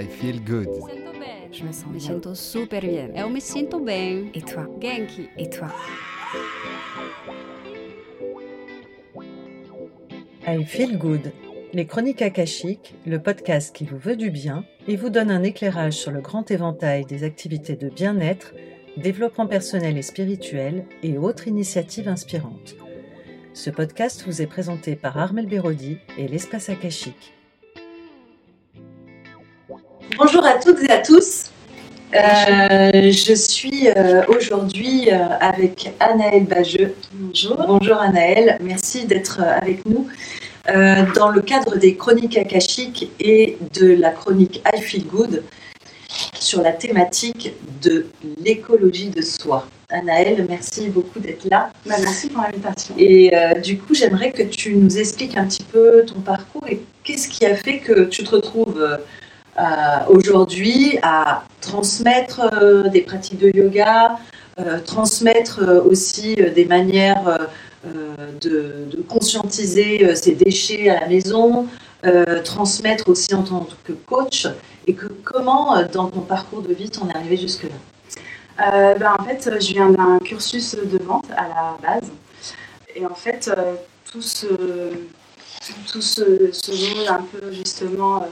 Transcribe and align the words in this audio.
I 0.00 0.06
feel 0.06 0.40
good. 0.40 0.68
Je 1.52 1.62
me 1.62 1.72
sens 1.72 1.86
Me 1.88 1.98
bien. 1.98 2.00
sinto 2.00 2.34
super 2.34 2.80
bien. 2.80 3.10
Eu 3.14 3.28
me 3.28 3.84
bem. 3.84 4.30
Et 4.32 4.40
toi 4.40 4.66
Genki. 4.80 5.28
Et 5.36 5.50
toi 5.50 5.68
I 10.46 10.64
Feel 10.64 10.96
Good, 10.96 11.32
les 11.74 11.86
chroniques 11.86 12.22
akashiques, 12.22 12.94
le 13.04 13.20
podcast 13.20 13.76
qui 13.76 13.84
vous 13.84 13.98
veut 13.98 14.16
du 14.16 14.30
bien 14.30 14.64
et 14.88 14.96
vous 14.96 15.10
donne 15.10 15.30
un 15.30 15.42
éclairage 15.42 15.92
sur 15.92 16.12
le 16.12 16.22
grand 16.22 16.50
éventail 16.50 17.04
des 17.04 17.22
activités 17.22 17.76
de 17.76 17.90
bien-être, 17.90 18.54
développement 18.96 19.46
personnel 19.46 19.98
et 19.98 20.02
spirituel 20.02 20.86
et 21.02 21.18
autres 21.18 21.46
initiatives 21.46 22.08
inspirantes. 22.08 22.74
Ce 23.52 23.68
podcast 23.68 24.24
vous 24.26 24.40
est 24.40 24.46
présenté 24.46 24.96
par 24.96 25.18
Armel 25.18 25.46
Bérodi 25.46 25.98
et 26.16 26.26
l'Espace 26.26 26.70
Akashique. 26.70 27.34
Bonjour 30.22 30.44
à 30.44 30.58
toutes 30.58 30.82
et 30.82 30.90
à 30.90 30.98
tous. 30.98 31.46
Euh, 32.14 33.10
je 33.10 33.32
suis 33.32 33.88
euh, 33.88 34.22
aujourd'hui 34.28 35.08
euh, 35.10 35.16
avec 35.40 35.92
Anaëlle 35.98 36.44
Bageux. 36.44 36.94
Bonjour. 37.14 37.56
Bonjour 37.66 37.96
Anaëlle, 37.96 38.58
merci 38.60 39.06
d'être 39.06 39.40
avec 39.40 39.86
nous 39.86 40.08
dans 41.14 41.30
le 41.30 41.40
cadre 41.40 41.78
des 41.78 41.96
chroniques 41.96 42.36
akashiques 42.36 43.10
et 43.18 43.56
de 43.80 43.94
la 43.94 44.10
chronique 44.10 44.62
I 44.70 44.82
Feel 44.82 45.06
Good 45.06 45.42
sur 46.38 46.60
la 46.60 46.72
thématique 46.72 47.54
de 47.80 48.06
l'écologie 48.44 49.08
de 49.08 49.22
soi. 49.22 49.66
Anaëlle, 49.88 50.44
merci 50.46 50.90
beaucoup 50.90 51.18
d'être 51.18 51.48
là. 51.48 51.72
Bah, 51.86 51.94
merci 51.98 52.28
pour 52.28 52.42
l'invitation. 52.42 52.94
Et 52.98 53.32
du 53.64 53.78
coup, 53.78 53.94
j'aimerais 53.94 54.32
que 54.32 54.42
tu 54.42 54.76
nous 54.76 54.98
expliques 54.98 55.38
un 55.38 55.46
petit 55.46 55.64
peu 55.64 56.04
ton 56.04 56.20
parcours 56.20 56.66
et 56.68 56.82
qu'est-ce 57.04 57.26
qui 57.26 57.46
a 57.46 57.54
fait 57.54 57.78
que 57.78 58.04
tu 58.04 58.22
te 58.22 58.30
retrouves 58.32 58.86
euh, 59.58 59.62
aujourd'hui 60.08 60.98
à 61.02 61.42
transmettre 61.60 62.40
euh, 62.52 62.88
des 62.88 63.00
pratiques 63.00 63.38
de 63.38 63.50
yoga, 63.54 64.16
euh, 64.58 64.78
transmettre 64.80 65.60
aussi 65.84 66.36
des 66.36 66.64
manières 66.64 67.48
de, 68.40 68.88
conscientiser 69.08 70.14
ses 70.14 70.34
déchets 70.34 70.88
à 70.88 71.00
la 71.00 71.08
maison, 71.08 71.66
transmettre 72.44 73.08
aussi 73.08 73.34
en 73.34 73.42
tant 73.42 73.66
que 73.84 73.92
coach, 73.92 74.46
et 74.86 74.94
que 74.94 75.06
comment 75.24 75.82
dans 75.92 76.08
ton 76.08 76.20
parcours 76.20 76.62
de 76.62 76.72
vie 76.72 76.90
t'en 76.90 77.08
es 77.08 77.16
arrivé 77.16 77.36
jusque-là? 77.36 78.94
Bah, 78.98 79.16
en 79.18 79.24
fait, 79.24 79.50
je 79.60 79.72
viens 79.72 79.90
d'un 79.90 80.18
cursus 80.18 80.76
de 80.76 81.02
vente 81.02 81.26
à 81.36 81.48
la 81.48 81.76
base. 81.82 82.10
Et 82.94 83.06
en 83.06 83.14
fait, 83.14 83.50
tout 84.10 84.22
ce, 84.22 84.46
tout 85.90 86.02
ce, 86.02 86.50
ce 86.52 86.70
monde 86.70 87.08
un 87.08 87.22
peu 87.32 87.50
justement 87.52 88.26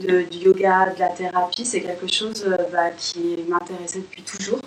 de- 0.00 0.22
du 0.22 0.38
yoga, 0.38 0.92
de 0.94 1.00
la 1.00 1.08
thérapie, 1.08 1.64
c'est 1.64 1.80
quelque 1.80 2.06
chose 2.12 2.44
euh, 2.46 2.56
bah, 2.72 2.90
qui 2.96 3.36
m'intéressait 3.48 3.98
depuis 4.00 4.22
toujours. 4.22 4.60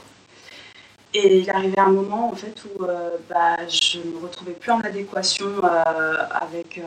Et 1.13 1.39
il 1.39 1.49
arrivait 1.49 1.79
un 1.79 1.89
moment 1.91 2.29
en 2.31 2.35
fait 2.35 2.55
où 2.65 2.83
euh, 2.85 3.17
bah, 3.29 3.57
je 3.67 3.97
ne 3.99 4.13
me 4.15 4.19
retrouvais 4.23 4.53
plus 4.53 4.71
en 4.71 4.79
adéquation 4.79 5.45
euh, 5.63 6.15
avec, 6.31 6.77
euh, 6.77 6.83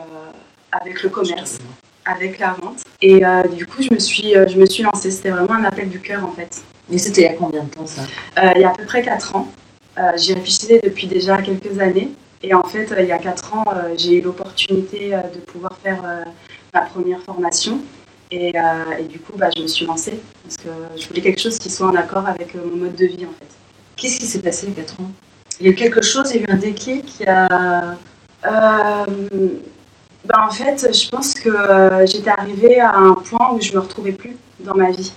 avec 0.71 1.03
le 1.03 1.09
commerce, 1.09 1.59
avec 2.05 2.39
la 2.39 2.53
vente. 2.59 2.81
Et 3.01 3.21
du 3.55 3.67
coup, 3.67 3.83
je 3.83 3.93
me 3.93 3.99
suis, 3.99 4.33
je 4.33 4.57
me 4.57 4.65
suis 4.65 4.81
lancée. 4.81 5.11
C'était 5.11 5.29
vraiment 5.29 5.53
un 5.53 5.65
appel 5.65 5.89
du 5.89 5.99
cœur 5.99 6.25
en 6.25 6.31
fait. 6.31 6.63
Et 6.91 6.97
c'était 6.97 7.21
il 7.21 7.25
y 7.25 7.27
a 7.27 7.33
combien 7.33 7.63
de 7.63 7.69
temps 7.69 7.85
ça? 7.85 8.01
Il 8.55 8.61
y 8.61 8.63
a 8.63 8.69
à 8.71 8.73
peu 8.73 8.85
près 8.85 9.03
4 9.03 9.35
ans. 9.35 9.47
J'y 10.15 10.33
réfléchissais 10.33 10.81
depuis 10.83 11.05
déjà 11.07 11.39
quelques 11.41 11.77
années. 11.79 12.11
Et 12.41 12.53
en 12.55 12.63
fait, 12.63 12.91
il 12.99 13.05
y 13.05 13.11
a 13.11 13.17
4 13.19 13.53
ans, 13.55 13.65
j'ai 13.97 14.15
eu 14.17 14.21
l'opportunité 14.21 15.09
de 15.33 15.39
pouvoir 15.41 15.77
faire 15.83 16.01
ma 16.73 16.81
première 16.81 17.21
formation. 17.21 17.79
Et, 18.31 18.53
euh, 18.57 18.97
et 18.99 19.03
du 19.03 19.19
coup, 19.19 19.33
bah, 19.37 19.49
je 19.55 19.61
me 19.61 19.67
suis 19.67 19.85
lancée 19.85 20.19
parce 20.43 20.57
que 20.57 20.69
je 20.97 21.07
voulais 21.07 21.21
quelque 21.21 21.41
chose 21.41 21.59
qui 21.59 21.69
soit 21.69 21.87
en 21.87 21.95
accord 21.95 22.27
avec 22.27 22.55
euh, 22.55 22.59
mon 22.65 22.77
mode 22.77 22.95
de 22.95 23.05
vie 23.05 23.25
en 23.25 23.33
fait. 23.39 23.47
Qu'est-ce 23.95 24.19
qui 24.19 24.25
s'est 24.25 24.41
passé 24.41 24.67
il 24.67 24.75
y 24.75 24.79
a 24.79 24.83
4 24.83 25.01
ans? 25.01 25.11
Il 25.59 25.65
y 25.67 25.69
a 25.69 25.71
eu 25.71 25.75
quelque 25.75 26.01
chose, 26.01 26.31
il 26.31 26.41
y 26.41 26.43
a 26.43 26.47
eu 26.47 26.51
un 26.51 26.57
déclic, 26.57 27.19
il 27.19 27.25
y 27.25 27.29
a... 27.29 27.95
Bah, 30.25 30.43
en 30.47 30.49
fait, 30.49 30.91
je 30.91 31.09
pense 31.09 31.35
que 31.35 31.49
euh, 31.49 32.05
j'étais 32.07 32.31
arrivée 32.31 32.79
à 32.79 32.95
un 32.97 33.13
point 33.13 33.53
où 33.53 33.61
je 33.61 33.73
me 33.73 33.79
retrouvais 33.79 34.11
plus 34.11 34.35
dans 34.59 34.73
ma 34.73 34.89
vie. 34.89 35.13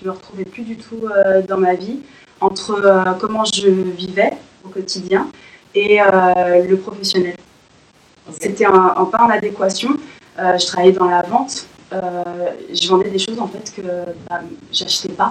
Je 0.00 0.06
me 0.06 0.10
retrouvais 0.10 0.46
plus 0.46 0.62
du 0.62 0.76
tout 0.76 1.02
euh, 1.04 1.42
dans 1.42 1.58
ma 1.58 1.74
vie 1.74 2.00
entre 2.40 2.82
euh, 2.82 3.12
comment 3.20 3.44
je 3.44 3.68
vivais 3.68 4.32
au 4.64 4.68
quotidien 4.68 5.28
et 5.74 5.98
le 5.98 6.76
professionnel. 6.76 7.36
C'était 8.40 8.64
un, 8.64 8.94
un 8.96 9.04
pas 9.04 9.22
en 9.22 9.28
adéquation. 9.28 9.90
Je 10.38 10.66
travaillais 10.66 10.92
dans 10.92 11.08
la 11.08 11.22
vente. 11.22 11.66
Euh, 11.92 12.50
je 12.70 12.88
vendais 12.88 13.10
des 13.10 13.18
choses 13.18 13.38
en 13.38 13.48
fait 13.48 13.72
que 13.74 13.82
bah, 14.28 14.40
j'achetais 14.72 15.12
pas. 15.12 15.30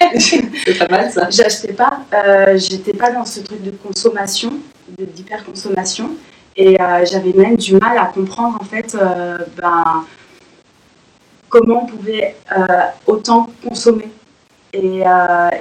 C'est 0.18 0.78
pas 0.78 0.88
mal 0.88 1.10
ça. 1.10 1.30
J'achetais 1.30 1.72
pas, 1.72 2.00
euh, 2.12 2.58
j'étais 2.58 2.92
pas 2.92 3.10
dans 3.10 3.24
ce 3.24 3.40
truc 3.40 3.62
de 3.62 3.70
consommation, 3.70 4.52
d'hyperconsommation, 4.98 6.10
et 6.56 6.80
euh, 6.80 7.04
j'avais 7.04 7.32
même 7.32 7.56
du 7.56 7.74
mal 7.74 7.98
à 7.98 8.06
comprendre 8.06 8.58
en 8.60 8.64
fait 8.64 8.94
euh, 8.94 9.38
ben, 9.56 10.04
comment 11.48 11.84
on 11.84 11.86
pouvait 11.86 12.36
autant 13.06 13.48
consommer. 13.66 14.10
Et, 14.72 15.02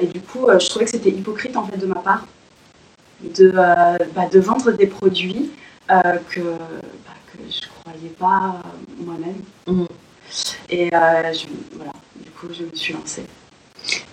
et 0.02 0.08
du 0.08 0.22
coup, 0.22 0.48
je 0.60 0.68
trouvais 0.70 0.86
que 0.86 0.92
c'était 0.92 1.12
hypocrite 1.12 1.56
en 1.56 1.66
fait 1.66 1.78
de 1.78 1.86
ma 1.86 2.00
part 2.00 2.26
de, 3.22 3.52
bah, 3.52 4.28
de 4.32 4.40
vendre 4.40 4.72
des 4.72 4.88
produits 4.88 5.52
que, 5.88 6.42
bah, 6.42 7.14
que 7.32 7.38
je 7.48 7.62
croyais 7.84 8.14
pas 8.18 8.56
euh, 8.66 9.04
moi-même. 9.06 9.42
Mhm. 9.68 9.88
Et 10.70 10.94
euh, 10.94 11.34
je- 11.34 11.48
voilà, 11.76 11.92
du 12.24 12.30
coup, 12.32 12.48
je 12.52 12.64
me 12.64 12.76
suis 12.76 12.94
lancée. 12.94 13.24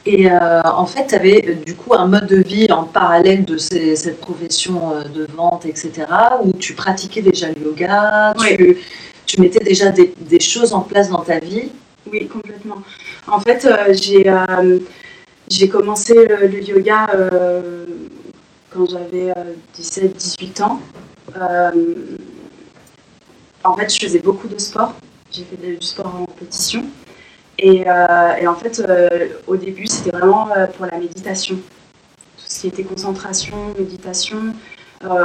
Et 0.05 0.31
euh, 0.31 0.63
en 0.65 0.87
fait, 0.87 1.07
tu 1.09 1.15
avais 1.15 1.61
du 1.65 1.77
coup 1.77 1.95
un 1.95 2.07
mode 2.07 2.27
de 2.27 2.37
vie 2.43 2.67
en 2.73 2.85
parallèle 2.85 3.45
de 3.45 3.57
ces- 3.57 3.95
cette 3.97 4.21
profession 4.21 4.81
de 5.15 5.27
vente, 5.37 5.67
etc., 5.67 6.07
où 6.43 6.53
tu 6.55 6.75
pratiquais 6.75 7.23
déjà 7.23 7.49
le 7.53 7.63
yoga, 7.63 8.35
tu, 8.39 8.79
tu 9.27 9.41
mettais 9.41 9.61
déjà 9.65 9.91
des, 9.91 10.13
des 10.19 10.41
choses 10.41 10.73
en 10.73 10.81
place 10.81 11.09
dans 11.11 11.23
ta 11.23 11.39
vie. 11.39 11.71
Oui, 12.11 12.27
complètement. 12.27 12.79
En 13.29 13.39
fait, 13.41 13.65
euh, 13.65 13.93
j'ai 13.93 14.29
euh, 14.29 14.79
j'ai 15.49 15.69
commencé 15.69 16.15
le, 16.15 16.47
le 16.49 16.63
yoga 16.63 17.07
quand 18.73 18.87
j'avais 18.91 19.33
17-18 19.79 20.63
ans. 20.63 20.81
En 23.65 23.77
fait, 23.77 23.93
je 23.93 24.01
faisais 24.01 24.21
beaucoup 24.21 24.49
de 24.49 24.59
sport. 24.59 24.95
J'ai 25.31 25.45
fait 25.45 25.57
du 25.57 25.87
sport 25.87 26.15
en 26.15 26.25
compétition. 26.25 26.85
Et, 27.59 27.85
euh, 27.87 28.49
en 28.49 28.55
fait, 28.55 28.81
euh, 28.81 29.29
au 29.47 29.57
début, 29.57 29.87
c'était 29.87 30.17
vraiment 30.17 30.51
euh, 30.57 30.67
pour 30.67 30.87
la 30.87 30.99
méditation. 30.99 31.57
Tout 31.57 32.45
ce 32.47 32.61
qui 32.61 32.67
était 32.69 32.85
concentration, 32.85 33.75
méditation, 33.79 34.55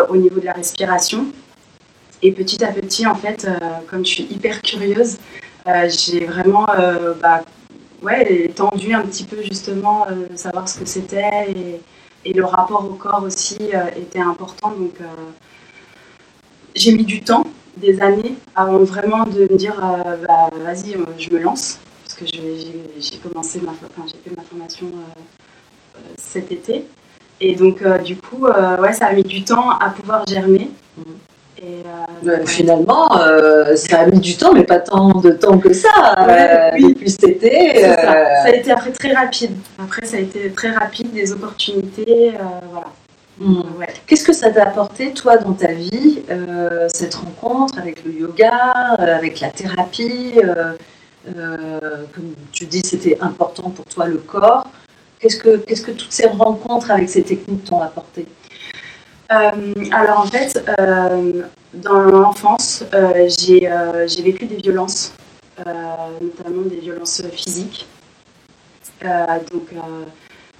au 0.09 0.16
niveau 0.16 0.40
de 0.40 0.46
la 0.46 0.53
respiration. 0.53 1.28
Et 2.22 2.31
petit 2.31 2.63
à 2.63 2.72
petit, 2.72 3.06
en 3.07 3.16
fait, 3.16 3.47
comme 3.90 4.06
je 4.06 4.09
suis 4.09 4.23
hyper 4.23 4.62
curieuse, 4.62 5.17
j'ai 5.66 6.25
vraiment 6.25 6.66
bah, 7.22 7.41
ouais, 8.02 8.50
tendu 8.56 8.94
un 8.94 9.02
petit 9.02 9.25
peu 9.25 9.41
justement 9.44 10.07
savoir 10.35 10.69
ce 10.69 10.79
que 10.79 10.85
c'était 10.85 11.81
et, 12.23 12.34
le 12.34 12.46
rapport 12.46 12.90
au 12.90 12.94
corps 12.94 13.23
aussi 13.23 13.57
était 13.97 14.22
important. 14.22 14.72
Donc 14.72 14.96
j'ai 16.73 16.94
mis 16.94 17.03
du 17.03 17.22
temps, 17.22 17.46
des 17.78 18.02
années, 18.02 18.36
avant 18.56 18.80
vraiment 18.80 19.25
de 19.25 19.41
me 19.52 19.58
dire 19.58 19.75
euh, 19.84 20.16
bah, 20.28 20.50
vas-y, 20.63 20.96
euh, 20.96 21.06
je 21.18 21.30
me 21.31 21.40
lance. 21.40 21.80
Parce 22.03 22.16
que 22.16 22.25
j'ai 22.25 23.18
commencé 23.18 23.59
ma, 23.62 23.72
enfin, 23.72 24.08
j'ai 24.08 24.30
fait 24.30 24.36
ma 24.36 24.44
formation 24.44 24.88
euh, 24.88 26.00
cet 26.18 26.52
été. 26.52 26.85
Et 27.41 27.56
donc 27.56 27.84
du 28.03 28.16
coup, 28.16 28.46
ouais, 28.80 28.94
ça 28.94 29.08
a 29.08 29.14
mis 29.14 29.24
du 29.24 29.44
temps 29.44 29.69
à 29.72 29.90
pouvoir 29.90 30.25
germer. 30.25 30.69
Mhm. 30.97 31.03
Et, 31.58 31.84
euh. 32.28 32.46
Finalement, 32.46 33.17
euh, 33.17 33.76
ça 33.76 34.00
a 34.00 34.05
mis 34.08 34.20
du 34.20 34.35
temps, 34.35 34.53
mais 34.53 34.64
pas 34.64 34.79
tant 34.79 35.20
de 35.22 35.32
temps 35.32 35.58
que 35.58 35.72
ça. 35.73 36.26
Ouais, 36.28 36.72
oui. 36.73 36.94
Depuis 36.94 37.09
cet 37.09 37.23
été. 37.23 37.82
Ça. 37.82 37.91
euh, 37.91 38.26
Ça 38.44 38.47
a 38.47 38.55
été 38.55 38.72
après 38.72 38.91
très 38.91 39.14
rapide. 39.14 39.52
Après, 39.82 40.05
ça 40.05 40.17
a 40.17 40.20
été 40.20 40.52
très 40.52 40.72
rapide, 40.72 41.11
des 41.14 41.32
opportunités, 41.32 42.34
voilà. 42.72 42.88
Ouais. 43.40 43.87
Qu'est-ce 44.08 44.23
que 44.23 44.34
ça 44.34 44.49
t'a 44.49 44.64
apporté, 44.64 45.11
toi, 45.11 45.37
dans 45.37 45.53
ta 45.53 45.73
vie, 45.73 46.23
euh, 46.29 46.87
cette 46.87 47.16
rencontre 47.16 47.78
avec 47.78 48.05
le 48.05 48.14
yoga, 48.14 48.96
euh, 48.99 49.16
avec 49.16 49.41
la 49.41 49.49
thérapie 49.49 50.40
euh, 50.41 50.73
Comme 52.14 52.34
tu 52.53 52.66
dis, 52.66 52.82
c'était 52.84 53.17
important 53.20 53.72
pour 53.72 53.85
toi 53.85 54.08
le 54.08 54.17
corps. 54.17 54.67
Qu'est-ce 55.20 55.37
que, 55.37 55.58
qu'est-ce 55.58 55.82
que 55.82 55.91
toutes 55.91 56.11
ces 56.11 56.28
rencontres 56.28 56.91
avec 56.91 57.09
ces 57.09 57.23
techniques 57.23 57.66
t'ont 57.66 57.82
apporté? 57.82 58.26
Alors 59.28 60.20
en 60.20 60.28
fait, 60.28 60.64
dans 61.73 61.99
l'enfance, 61.99 62.84
j'ai 62.93 63.67
j'ai 64.08 64.22
vécu 64.22 64.46
des 64.46 64.58
violences, 64.58 65.14
notamment 66.22 66.61
des 66.70 66.76
violences 66.76 67.23
physiques, 67.31 67.88
donc 69.02 69.73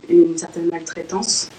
une 0.10 0.36
certaine 0.36 0.68
maltraitance. 0.72 1.50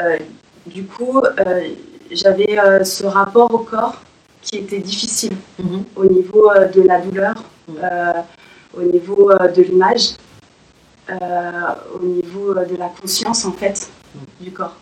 Euh, 0.00 0.18
du 0.66 0.84
coup, 0.84 1.20
euh, 1.22 1.68
j'avais 2.10 2.58
euh, 2.58 2.84
ce 2.84 3.04
rapport 3.06 3.52
au 3.52 3.58
corps 3.58 4.00
qui 4.42 4.56
était 4.58 4.78
difficile 4.78 5.32
Mhm. 5.58 5.84
au 5.96 6.04
niveau 6.06 6.50
euh, 6.50 6.66
de 6.66 6.82
la 6.82 6.98
douleur, 7.00 7.34
Mhm. 7.68 7.74
euh, 7.82 8.12
au 8.78 8.82
niveau 8.82 9.30
de 9.56 9.62
l'image, 9.62 10.14
au 11.10 12.04
niveau 12.04 12.54
de 12.54 12.76
la 12.78 12.90
conscience 13.00 13.44
en 13.44 13.52
fait 13.52 13.88
du 14.40 14.50
corps. 14.50 14.74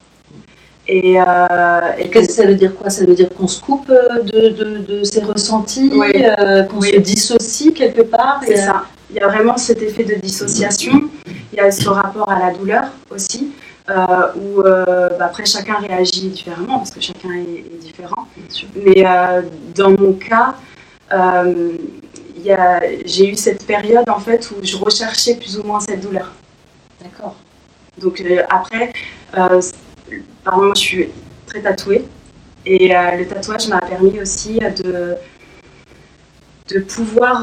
Et, 0.86 1.14
et 1.14 2.24
ça 2.24 2.46
veut 2.46 2.54
dire 2.54 2.74
quoi? 2.76 2.88
Ça 2.90 3.04
veut 3.04 3.14
dire 3.14 3.28
qu'on 3.30 3.48
se 3.48 3.60
coupe 3.60 3.88
de, 3.88 4.48
de, 4.50 4.78
de 4.78 5.04
ses 5.04 5.22
ressentis, 5.22 5.90
qu'on 5.90 6.80
se 6.80 6.96
dissocie 6.98 7.72
quelque 7.74 8.02
part 8.02 8.40
C'est 8.46 8.56
ça. 8.56 8.84
Il 9.10 9.16
y 9.16 9.20
a 9.20 9.26
vraiment 9.28 9.56
cet 9.56 9.82
effet 9.82 10.04
de 10.04 10.14
dissociation. 10.14 11.08
Il 11.52 11.56
y 11.56 11.60
a 11.60 11.70
ce 11.70 11.88
rapport 11.88 12.30
à 12.30 12.38
la 12.38 12.54
douleur 12.54 12.84
aussi. 13.10 13.52
Euh, 13.90 14.32
où 14.36 14.60
euh, 14.60 15.08
bah, 15.18 15.26
après 15.26 15.44
chacun 15.44 15.78
réagit 15.78 16.28
différemment 16.28 16.78
parce 16.78 16.92
que 16.92 17.00
chacun 17.00 17.32
est, 17.32 17.64
différent. 17.80 18.28
Mais 18.76 19.04
euh, 19.04 19.42
dans 19.74 19.90
mon 19.90 20.12
cas, 20.12 20.54
j'ai 23.04 23.28
eu 23.28 23.34
cette 23.34 23.66
période 23.66 24.08
en 24.08 24.20
fait 24.20 24.48
où 24.52 24.64
je 24.64 24.76
recherchais 24.76 25.34
plus 25.34 25.58
ou 25.58 25.64
moins 25.64 25.80
cette 25.80 26.02
douleur. 26.02 26.30
D'accord. 27.02 27.34
Donc 27.98 28.22
après, 28.48 28.92
par 29.32 30.58
moi 30.58 30.72
je 30.76 30.80
suis 30.80 31.08
très 31.46 31.60
tatouée 31.60 32.06
et 32.64 32.88
le 32.90 33.24
tatouage 33.24 33.66
m'a 33.68 33.80
permis 33.80 34.20
aussi 34.20 34.60
de, 34.84 35.16
de 36.68 36.78
pouvoir 36.78 37.42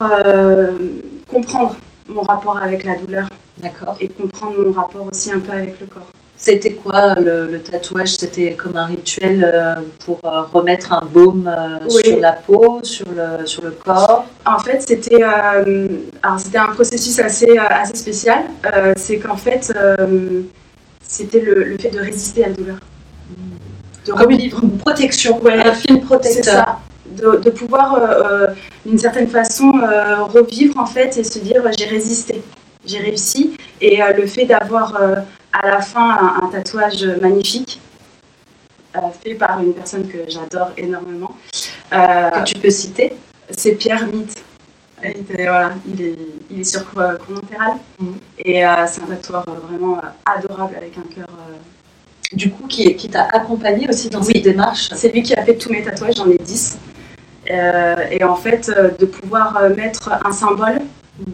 comprendre 1.30 1.76
mon 2.08 2.22
rapport 2.22 2.58
avec 2.58 2.86
la 2.86 2.96
douleur. 2.96 3.28
D'accord. 3.58 3.98
Et 4.00 4.08
comprendre 4.08 4.64
mon 4.66 4.72
rapport 4.72 5.08
aussi 5.12 5.32
un 5.32 5.40
peu 5.40 5.52
avec 5.52 5.80
le 5.82 5.88
corps. 5.88 6.08
C'était 6.38 6.74
quoi 6.74 7.16
le, 7.16 7.60
tatouage? 7.60 8.16
C'était 8.16 8.54
comme 8.54 8.78
un 8.78 8.86
rituel 8.86 9.44
euh, 9.44 9.76
pour 10.06 10.20
euh, 10.24 10.44
remettre 10.54 10.94
un 10.94 11.04
baume 11.04 11.52
euh, 11.52 11.90
sur 11.90 12.20
la 12.20 12.34
peau, 12.34 12.80
sur 12.84 13.08
le, 13.10 13.46
sur 13.48 13.64
le 13.64 13.72
corps? 13.72 14.26
En 14.46 14.60
fait, 14.60 14.82
c'était 14.88 15.26
c'était 16.38 16.58
un 16.58 16.68
processus 16.68 17.20
assez, 17.20 17.58
assez 17.58 17.96
spécial. 17.96 18.44
C'est 18.96 19.18
qu'en 19.18 19.36
fait, 19.36 19.74
c'était 21.02 21.40
le, 21.40 21.76
fait 21.80 21.90
de 21.90 22.00
résister 22.00 22.46
à 22.46 22.50
la 22.50 22.54
douleur. 22.54 22.78
De 24.06 24.12
comme 24.14 24.32
une, 24.32 24.40
une 24.40 24.78
protection, 24.78 25.42
un 25.46 25.74
film 25.74 26.02
protecteur. 26.02 26.44
C'est 26.44 26.52
ça. 26.52 26.80
De, 27.08 27.38
de 27.38 27.50
pouvoir, 27.50 28.00
d'une 28.86 29.00
certaine 29.00 29.28
façon, 29.28 29.72
revivre 30.34 30.78
en 30.78 30.86
fait 30.86 31.18
et 31.18 31.24
se 31.24 31.40
dire 31.40 31.64
j'ai 31.78 31.86
résisté, 31.86 32.44
j'ai 32.88 33.00
réussi. 33.00 33.58
Et 33.82 34.00
le 34.16 34.26
fait 34.26 34.46
d'avoir 34.46 34.96
à 35.54 35.68
la 35.68 35.82
fin 35.82 36.40
un, 36.42 36.48
tatouage 36.50 37.04
magnifique 37.22 37.80
euh, 38.96 39.00
fait 39.24 39.36
par 39.36 39.62
une 39.62 39.74
personne 39.74 40.08
que 40.08 40.20
j'adore 40.28 40.72
énormément. 40.78 41.36
Euh, 41.94 42.30
que 42.30 42.44
tu 42.46 42.56
peux 42.56 42.70
citer? 42.70 43.14
C'est 43.50 43.74
Pierre 43.74 44.08
Mitt. 44.08 44.44
Voilà, 45.30 45.74
il, 45.88 46.02
est, 46.02 46.18
il 46.50 46.62
est 46.62 46.64
sur 46.64 46.84
Comontéral 46.92 47.74
mm. 48.00 48.06
et 48.40 48.66
euh, 48.66 48.88
c'est 48.88 49.04
un 49.04 49.06
tatoueur 49.06 49.46
vraiment 49.70 50.02
adorable 50.26 50.76
avec 50.76 50.98
un 50.98 51.14
cœur. 51.14 51.28
Du 52.34 52.50
coup, 52.50 52.68
qui, 52.68 52.96
qui 52.96 53.08
t'a 53.08 53.28
accompagné 53.32 53.88
aussi 53.88 54.10
dans 54.10 54.24
cette 54.24 54.42
démarche? 54.42 54.90
C'est 54.96 55.14
lui 55.14 55.22
qui 55.22 55.36
a 55.36 55.46
fait 55.46 55.56
tous 55.56 55.72
mes 55.72 55.84
tatouages, 55.84 56.16
j'en 56.16 56.30
ai 56.30 56.38
10. 56.38 56.78
et 57.48 58.24
en 58.24 58.36
fait, 58.36 58.70
de 59.00 59.06
pouvoir 59.06 59.62
mettre 59.76 60.12
un 60.26 60.32
symbole, 60.32 60.80
mm. 61.20 61.32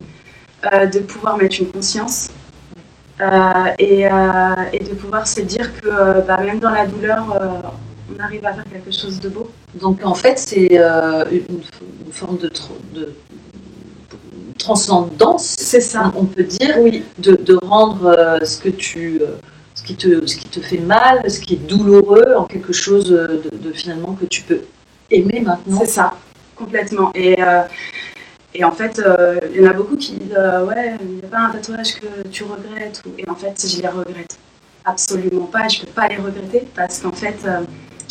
De 0.87 0.99
pouvoir 0.99 1.37
mettre 1.37 1.59
une 1.59 1.71
conscience, 1.71 2.29
euh, 3.21 3.65
et, 3.77 4.07
euh, 4.07 4.11
et, 4.73 4.83
de 4.83 4.95
pouvoir 4.95 5.27
se 5.27 5.41
dire 5.41 5.71
que 5.79 5.87
euh, 5.87 6.21
bah, 6.21 6.37
même 6.37 6.59
dans 6.59 6.71
la 6.71 6.87
douleur, 6.87 7.25
on 8.11 8.19
arrive 8.19 8.45
à 8.45 8.53
faire 8.53 8.63
quelque 8.71 8.91
chose 8.91 9.19
de 9.19 9.29
beau. 9.29 9.51
Donc 9.75 10.03
en 10.03 10.15
fait, 10.15 10.39
c'est 10.39 10.75
une, 10.75 11.61
forme 12.11 12.37
de, 12.37 12.51
de 12.95 13.13
transcendance, 14.57 15.45
c'est 15.45 15.81
ça. 15.81 16.11
On 16.15 16.25
peut 16.25 16.43
dire, 16.43 16.77
oui. 16.79 17.03
de, 17.19 17.35
de 17.35 17.59
rendre 17.63 18.39
ce 18.43 18.57
que 18.57 18.69
tu, 18.69 19.21
ce 19.75 19.83
qui 19.83 19.95
te, 19.95 20.25
ce 20.25 20.35
qui 20.35 20.47
te 20.49 20.59
fait 20.59 20.79
mal, 20.79 21.29
ce 21.29 21.39
qui 21.39 21.53
est 21.53 21.67
douloureux, 21.67 22.33
en 22.35 22.45
quelque 22.45 22.73
chose 22.73 23.05
de, 23.05 23.43
de 23.51 23.71
finalement 23.73 24.17
que 24.19 24.25
tu 24.25 24.41
peux 24.41 24.61
aimer 25.11 25.41
maintenant. 25.41 25.79
C'est 25.79 25.87
ça, 25.87 26.13
complètement. 26.55 27.11
Et 27.13 27.37
et 28.55 28.63
en 28.63 28.71
fait, 28.71 28.99
euh, 28.99 29.39
il 29.53 29.61
y 29.61 29.67
en 29.67 29.71
a 29.71 29.73
beaucoup 29.73 29.97
qui 29.97 30.13
disent 30.13 30.35
euh, 30.37 30.65
Ouais, 30.65 30.95
il 31.01 31.15
n'y 31.15 31.23
a 31.23 31.27
pas 31.27 31.39
un 31.39 31.49
tatouage 31.51 31.95
que 31.95 32.27
tu 32.27 32.43
regrettes. 32.43 33.01
Et 33.17 33.27
en 33.29 33.35
fait, 33.35 33.65
je 33.67 33.81
les 33.81 33.87
regrette 33.87 34.37
absolument 34.85 35.45
pas. 35.45 35.67
Je 35.67 35.81
ne 35.81 35.85
peux 35.85 35.91
pas 35.91 36.07
les 36.07 36.17
regretter 36.17 36.67
parce 36.75 36.99
qu'en 36.99 37.11
fait, 37.11 37.37
euh, 37.45 37.61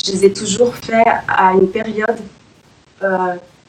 je 0.04 0.12
les 0.12 0.24
ai 0.26 0.32
toujours 0.32 0.74
faits 0.74 1.06
à 1.28 1.52
une 1.52 1.68
période 1.68 2.18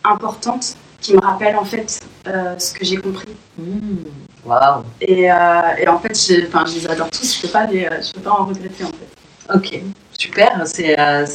importante 0.04 0.78
qui 1.02 1.16
me 1.16 1.20
rappelle 1.20 1.56
en 1.56 1.66
fait 1.66 2.00
ce 2.26 2.74
que 2.74 2.86
j'ai 2.86 2.98
compris. 2.98 3.36
Mmh. 3.58 3.98
Waouh 4.46 4.84
et, 5.02 5.24
et, 5.24 5.88
en 5.88 6.00
fait, 6.00 6.14
je, 6.14 6.46
je 6.46 6.80
les 6.80 6.88
adore 6.88 7.10
tous. 7.10 7.36
Je 7.36 7.40
ne 7.40 7.42
peux, 7.42 7.52
pas 7.52 7.68
peux 7.68 8.22
pas 8.22 8.32
en 8.32 8.46
regretter 8.46 8.84
en 8.84 8.88
fait. 8.88 9.56
Ok, 9.56 9.82
super. 10.18 10.62
C'est 10.66 10.98
un, 10.98 11.26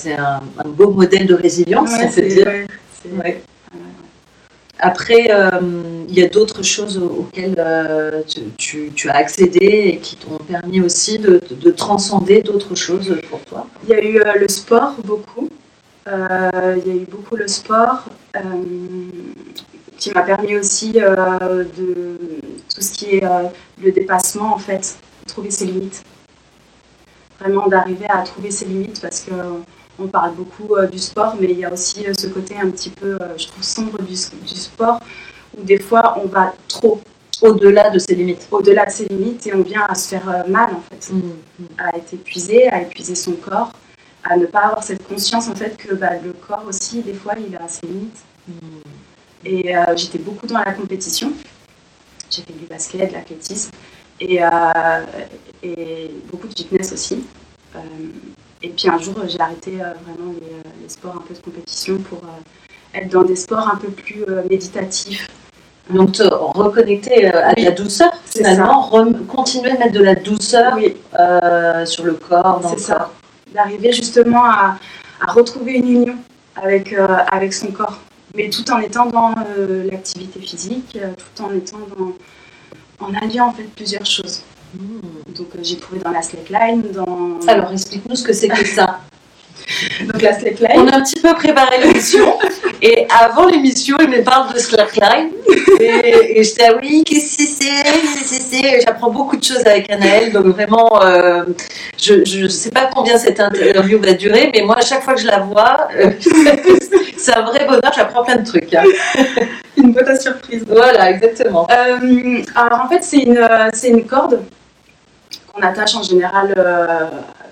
un, 0.59 0.69
beau 0.69 0.91
modèle 0.91 1.27
de 1.27 1.35
résilience, 1.35 1.91
ouais, 1.91 2.09
c'est. 2.11 2.45
Ouais, 3.11 3.43
après, 4.81 5.29
euh, 5.31 5.51
il 6.09 6.15
y 6.15 6.23
a 6.23 6.29
d'autres 6.29 6.63
choses 6.63 6.99
auxquelles 6.99 7.57
euh, 7.59 8.23
tu, 8.57 8.93
as 9.09 9.17
accédé 9.17 9.67
et 9.67 9.99
qui 9.99 10.17
t'ont 10.17 10.39
permis 10.39 10.81
aussi 10.81 11.19
de, 11.19 11.41
transcender 11.71 12.43
d'autres 12.43 12.75
choses 12.75 13.17
pour 13.29 13.41
toi 13.41 13.67
Il 13.85 13.91
y 13.91 13.95
a 13.95 14.03
eu 14.03 14.21
euh, 14.21 14.35
le 14.39 14.49
sport, 14.49 14.95
beaucoup. 15.05 15.49
il 16.07 16.87
y 16.87 16.91
a 16.91 16.95
eu 16.95 17.07
beaucoup 17.11 17.37
le 17.37 17.49
sport 17.49 18.05
qui 19.99 20.13
m'a 20.13 20.23
permis 20.23 20.57
aussi 20.57 20.93
de 20.93 22.19
tout 22.73 22.81
ce 22.81 22.93
qui 22.93 23.17
est 23.17 23.25
le 23.83 23.91
dépassement, 23.91 24.55
en 24.55 24.59
fait, 24.59 24.97
trouver 25.27 25.51
ses 25.51 25.67
limites. 25.67 26.03
Vraiment 27.41 27.67
d'arriver 27.67 28.07
à 28.09 28.23
trouver 28.23 28.51
ses 28.51 28.65
limites 28.65 29.01
parce 29.01 29.21
que 29.21 29.33
on 29.99 30.07
parle 30.07 30.35
beaucoup 30.35 30.77
euh, 30.77 30.87
du 30.87 30.99
sport, 30.99 31.35
mais 31.41 31.49
il 31.51 31.59
y 31.59 31.65
a 31.65 31.73
aussi 31.73 32.07
euh, 32.07 32.13
ce 32.19 32.27
côté 32.29 32.57
un 32.57 32.71
petit 32.71 32.91
peu, 32.91 33.19
euh, 33.21 33.37
je 33.37 33.49
trouve, 33.49 33.63
sombre 33.63 34.01
du, 34.03 34.17
sport, 34.17 35.01
où 35.57 35.63
des 35.63 35.79
fois 35.79 36.19
on 36.23 36.29
va 36.29 36.55
trop 36.69 37.01
au-delà 37.43 37.91
de 37.91 37.99
ses 37.99 38.15
limites. 38.15 38.47
Au-delà 38.51 38.87
de 38.87 38.91
ses 38.91 39.07
limites 39.07 39.47
et 39.47 39.55
on 39.55 39.63
vient 39.63 39.87
à 39.89 39.95
se 39.95 40.09
faire 40.09 40.45
mal 40.49 40.71
en 40.75 40.83
fait, 40.89 41.13
mmh, 41.13 41.19
mmh. 41.19 41.65
à 41.79 41.97
être 41.97 42.15
épuisé, 42.15 42.69
à 42.69 42.83
épuiser 42.83 43.15
son 43.15 43.33
corps, 43.33 43.73
à 44.25 44.37
ne 44.37 44.47
pas 44.47 44.61
avoir 44.61 44.83
cette 44.83 45.07
conscience 45.07 45.49
en 45.49 45.55
fait 45.55 45.77
que 45.77 45.95
bah, 45.95 46.13
le 46.23 46.33
corps 46.33 46.65
aussi 46.69 47.01
des 47.03 47.15
fois 47.15 47.35
il 47.39 47.55
a 47.57 47.69
ses 47.69 47.87
limites. 47.87 48.23
Mmh. 48.49 48.53
Et 49.45 49.73
j'étais 49.95 50.19
beaucoup 50.19 50.49
dans 50.49 50.59
la 50.59 50.73
compétition. 50.73 51.33
J'ai 52.29 52.43
fait 52.43 52.53
du 52.53 52.67
basket, 52.67 53.09
de 53.09 53.15
l'athlétisme 53.15 53.71
et, 54.21 54.41
et, 55.63 56.11
beaucoup 56.29 56.49
de 56.49 56.55
fitness 56.55 56.93
aussi. 56.93 57.23
Et 58.63 58.71
puis 58.71 58.89
un 58.89 58.99
jour, 58.99 59.15
j'ai 59.27 59.41
arrêté 59.41 59.81
euh, 59.81 59.93
vraiment 60.05 60.33
euh, 60.33 60.71
les, 60.83 60.89
sports 60.89 61.15
un 61.17 61.23
peu 61.27 61.35
de 61.35 61.39
compétition 61.39 61.99
pour 61.99 62.19
euh, 62.19 62.99
être 62.99 63.09
dans 63.09 63.23
des 63.23 63.37
sports 63.37 63.69
un 63.73 63.77
peu 63.77 63.89
plus 63.89 64.25
méditatifs. 64.51 65.29
Donc 65.91 66.13
te 66.13 66.23
reconnecter 66.23 67.27
à 67.29 67.55
la 67.57 67.71
douceur, 67.71 68.11
finalement, 68.27 68.91
continuer 69.27 69.71
à 69.71 69.79
mettre 69.79 69.93
de 69.93 70.03
la 70.03 70.15
douceur 70.17 70.77
sur 71.87 72.05
le 72.05 72.13
corps, 72.13 72.61
C'est 72.71 72.81
ça. 72.81 73.11
D'arriver 73.55 73.93
justement 73.93 74.45
à, 74.45 74.77
retrouver 75.29 75.73
une 75.73 75.89
union 75.89 76.17
avec, 76.57 76.95
avec 77.33 77.55
son 77.55 77.69
corps, 77.69 78.01
mais 78.35 78.51
tout 78.51 78.71
en 78.71 78.81
étant 78.81 79.07
dans 79.07 79.35
l'activité 79.91 80.41
physique, 80.41 80.99
tout 81.17 81.43
en 81.43 81.55
étant 81.55 81.79
dans, 81.97 83.07
en 83.07 83.15
alliant 83.15 83.47
en 83.47 83.53
fait 83.53 83.65
plusieurs 83.75 84.05
choses. 84.05 84.43
Hmm. 84.75 85.01
Donc 85.35 85.49
euh, 85.55 85.61
j'ai 85.63 85.77
trouvé 85.77 86.01
dans 86.01 86.11
la 86.11 86.23
slackline. 86.23 86.83
Dans... 86.93 87.39
Alors 87.47 87.73
explique-nous 87.73 88.17
ce 88.17 88.25
que 88.25 88.33
c'est 88.33 88.49
que 88.49 88.67
ça. 88.67 89.01
Donc 90.01 90.23
la 90.23 90.39
slackline. 90.39 90.81
On 90.81 90.89
a 90.89 90.97
un 90.97 91.03
petit 91.03 91.21
peu 91.21 91.35
préparé 91.35 91.79
l'émission 91.83 92.39
et 92.81 93.07
avant 93.11 93.47
l'émission, 93.47 93.97
il 94.01 94.09
me 94.09 94.23
parle 94.23 94.53
de 94.53 94.59
slackline 94.59 95.31
et, 95.81 96.39
et 96.39 96.45
j'étais 96.45 96.67
ah 96.69 96.79
oui, 96.81 97.03
qu'est-ce 97.05 97.37
que 97.37 97.45
c'est 97.47 98.81
J'apprends 98.83 99.11
beaucoup 99.11 99.37
de 99.37 99.43
choses 99.43 99.67
avec 99.67 99.91
Anaël, 99.91 100.33
donc 100.33 100.47
vraiment, 100.47 101.03
euh, 101.03 101.45
je 102.01 102.43
ne 102.43 102.49
sais 102.49 102.71
pas 102.71 102.89
combien 102.95 103.19
cette 103.19 103.41
interview 103.41 103.99
va 104.01 104.13
durer, 104.13 104.51
mais 104.55 104.63
moi 104.63 104.79
à 104.79 104.83
chaque 104.83 105.03
fois 105.03 105.15
que 105.15 105.21
je 105.21 105.27
la 105.27 105.41
vois, 105.41 105.89
euh, 105.97 106.11
c'est 107.17 107.37
un 107.37 107.43
vrai 107.43 107.65
bonheur, 107.67 107.93
j'apprends 107.95 108.25
plein 108.25 108.37
de 108.37 108.47
trucs. 108.47 108.73
Hein. 108.75 108.85
Une 109.77 109.93
boîte 109.93 110.09
à 110.09 110.19
surprise. 110.19 110.65
Voilà, 110.67 111.11
exactement. 111.11 111.67
alors 111.67 112.81
en 112.85 112.89
fait, 112.89 113.03
c'est 113.03 113.19
une, 113.19 113.49
c'est 113.73 113.89
une 113.89 114.05
corde 114.05 114.41
on 115.59 115.63
attache 115.63 115.95
en 115.95 116.03
général 116.03 116.55
euh, 116.57 117.09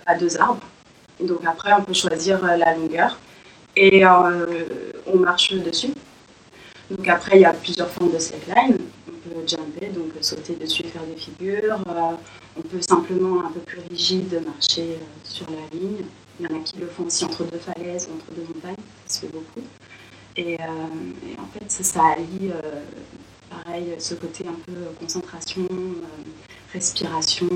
à 0.07 0.15
deux 0.15 0.39
arbres. 0.39 0.61
Donc 1.21 1.41
après, 1.47 1.73
on 1.73 1.83
peut 1.83 1.95
choisir 1.95 2.45
euh, 2.45 2.57
la 2.57 2.75
longueur 2.75 3.19
et 3.77 4.05
euh, 4.05 4.65
on 5.07 5.19
marche 5.19 5.53
dessus. 5.55 5.93
Donc 6.91 7.07
après, 7.09 7.37
il 7.37 7.43
y 7.43 7.45
a 7.45 7.53
plusieurs 7.53 7.89
formes 7.89 8.13
de 8.13 8.19
slackline. 8.19 8.79
On 9.09 9.29
peut 9.29 9.47
jumper, 9.47 9.89
donc 9.89 10.13
sauter 10.21 10.55
dessus 10.55 10.85
faire 10.85 11.03
des 11.03 11.17
figures. 11.17 11.79
on 12.57 12.63
peut 12.63 12.81
simplement, 12.81 13.45
un 13.45 13.51
peu 13.51 13.61
plus 13.61 13.81
rigide, 13.91 14.41
marcher 14.47 14.99
sur 15.25 15.47
la 15.47 15.79
ligne. 15.79 16.05
Il 16.39 16.47
y 16.49 16.53
en 16.53 16.59
a 16.59 16.63
qui 16.63 16.77
le 16.77 16.87
font 16.87 17.05
aussi 17.05 17.25
entre 17.25 17.45
deux 17.45 17.59
falaises 17.59 18.09
entre 18.15 18.31
deux 18.37 18.47
montagnes, 18.55 18.85
ça 19.07 19.15
se 19.15 19.21
fait 19.21 19.33
beaucoup. 19.33 19.63
Et, 20.37 20.59
en 21.39 21.59
fait, 21.59 21.71
ça, 21.71 22.03
allie, 22.15 22.53
par 23.51 23.65
pareil, 23.65 23.95
ce 23.99 24.15
côté 24.15 24.45
un 24.47 24.59
peu 24.67 24.73
concentration, 25.01 25.67
respiration, 26.73 27.49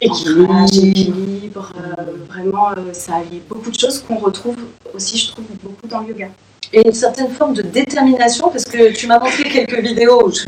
Équilibre. 0.00 1.72
euh, 1.76 2.02
vraiment, 2.28 2.70
euh, 2.72 2.92
ça 2.92 3.16
allie 3.16 3.40
beaucoup 3.48 3.70
de 3.70 3.78
choses 3.78 4.00
qu'on 4.06 4.16
retrouve 4.16 4.56
aussi, 4.94 5.16
je 5.18 5.32
trouve, 5.32 5.44
beaucoup 5.62 5.86
dans 5.88 6.00
le 6.00 6.08
yoga. 6.08 6.28
Et 6.72 6.84
une 6.86 6.92
certaine 6.92 7.30
forme 7.30 7.54
de 7.54 7.62
détermination, 7.62 8.50
parce 8.50 8.64
que 8.64 8.92
tu 8.92 9.06
m'as 9.06 9.18
montré 9.20 9.44
quelques 9.44 9.78
vidéos 9.78 10.26
où 10.26 10.32
je- 10.32 10.46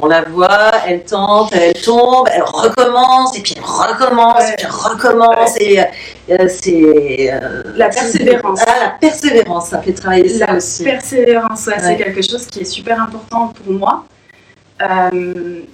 on 0.00 0.06
la 0.06 0.22
voit, 0.22 0.70
elle 0.86 1.04
tente, 1.04 1.52
elle 1.52 1.74
tombe, 1.74 2.28
elle 2.32 2.42
recommence, 2.44 3.36
et 3.36 3.42
puis 3.42 3.54
elle 3.56 3.64
recommence, 3.64 4.38
Ouais. 4.38 4.52
et 4.52 4.56
puis 4.56 4.66
elle 4.66 4.70
recommence, 4.92 5.60
et 5.60 5.80
euh, 5.80 6.48
c'est... 6.48 7.32
euh, 7.32 7.62
La 7.74 7.88
persévérance. 7.88 8.60
Ah, 8.66 8.74
la 8.84 8.90
persévérance, 8.90 9.68
ça 9.70 9.82
fait 9.82 9.92
travailler 9.92 10.28
ça 10.28 10.46
La 10.46 10.54
aussi. 10.56 10.84
persévérance, 10.84 11.66
ouais, 11.66 11.74
c'est 11.80 11.96
quelque 11.96 12.22
chose 12.22 12.46
qui 12.46 12.60
est 12.60 12.64
super 12.64 13.02
important 13.02 13.52
pour 13.62 13.72
moi. 13.74 14.04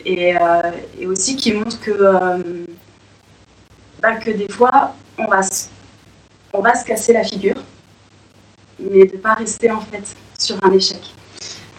Et, 0.07 0.35
et 1.01 1.07
aussi 1.07 1.37
qui 1.37 1.53
montre 1.53 1.79
que, 1.81 1.93
bah, 4.03 4.17
que 4.17 4.31
des 4.31 4.49
fois, 4.51 4.95
on 5.17 5.27
va, 5.27 5.43
se, 5.43 5.67
on 6.53 6.61
va 6.61 6.75
se 6.75 6.85
casser 6.85 7.13
la 7.13 7.23
figure, 7.23 7.63
mais 8.81 9.07
de 9.07 9.13
ne 9.13 9.19
pas 9.19 9.35
rester 9.35 9.71
en 9.71 9.81
fait 9.81 10.03
sur 10.39 10.57
un 10.63 10.73
échec. 10.73 11.01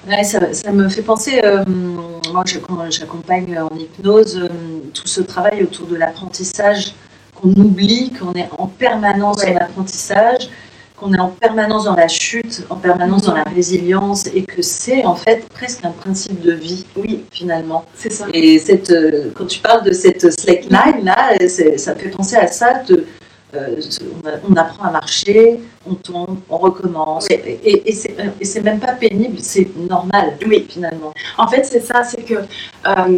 Ouais, 0.08 0.24
ça, 0.24 0.53
ça 0.53 0.72
me 0.72 0.89
fait 0.89 1.01
penser, 1.01 1.42
euh, 1.44 1.63
moi 1.65 2.44
j'accompagne 2.89 3.58
en 3.60 3.75
hypnose, 3.75 4.38
euh, 4.38 4.50
tout 4.94 5.08
ce 5.08 5.22
travail 5.22 5.63
autour 5.63 5.88
de 5.88 5.96
l'apprentissage, 5.96 6.94
qu'on 7.36 7.50
oublie 7.50 8.12
qu'on 8.12 8.34
est 8.34 8.50
en 8.58 8.68
permanence 8.68 9.44
Ouais. 9.44 9.53
en 9.56 9.58
apprentissage, 9.65 10.50
qu'on 11.04 11.14
est 11.14 11.20
en 11.20 11.30
permanence 11.30 11.86
dans 11.86 11.96
la 11.96 12.08
chute, 12.08 12.64
en 12.70 12.76
permanence 12.76 13.24
dans 13.24 13.36
la 13.36 13.44
résilience, 13.44 14.28
et 14.28 14.44
que 14.44 14.62
c'est 14.62 15.04
en 15.06 15.16
fait 15.16 15.48
presque 15.50 15.84
un 15.84 15.92
principe 15.92 16.42
de 16.42 16.54
vie, 16.54 16.86
oui, 16.96 17.26
finalement. 17.32 17.86
C'est 17.96 18.12
ça. 18.12 18.26
Et 18.34 18.58
cette, 18.60 18.90
euh, 18.92 19.32
quand 19.36 19.46
tu 19.46 19.60
parles 19.60 19.84
de 19.84 19.92
cette 19.92 20.32
slackline 20.40 21.04
là, 21.04 21.34
ça 21.78 21.96
fait 21.96 22.10
penser 22.10 22.38
à 22.38 22.48
ça. 22.48 22.84
De, 22.88 23.06
euh, 23.56 23.80
on, 24.50 24.56
apprend 24.56 24.86
à 24.86 24.92
marcher, 24.92 25.60
on 25.86 25.94
tombe, 25.94 26.40
on 26.50 26.58
recommence. 26.58 27.28
Oui. 27.30 27.38
Et, 27.46 27.90
et, 27.90 27.96
et 28.40 28.46
c'est 28.46 28.62
même 28.62 28.80
pas 28.80 28.94
pénible, 28.94 29.38
c'est 29.40 29.68
normal, 29.78 30.38
Oui. 30.48 30.66
finalement. 30.68 31.14
En 31.38 31.48
fait, 31.48 31.64
c'est 31.64 31.82
ça, 31.82 32.04
c'est 32.04 32.24
que 32.24 32.34
euh, 32.88 33.18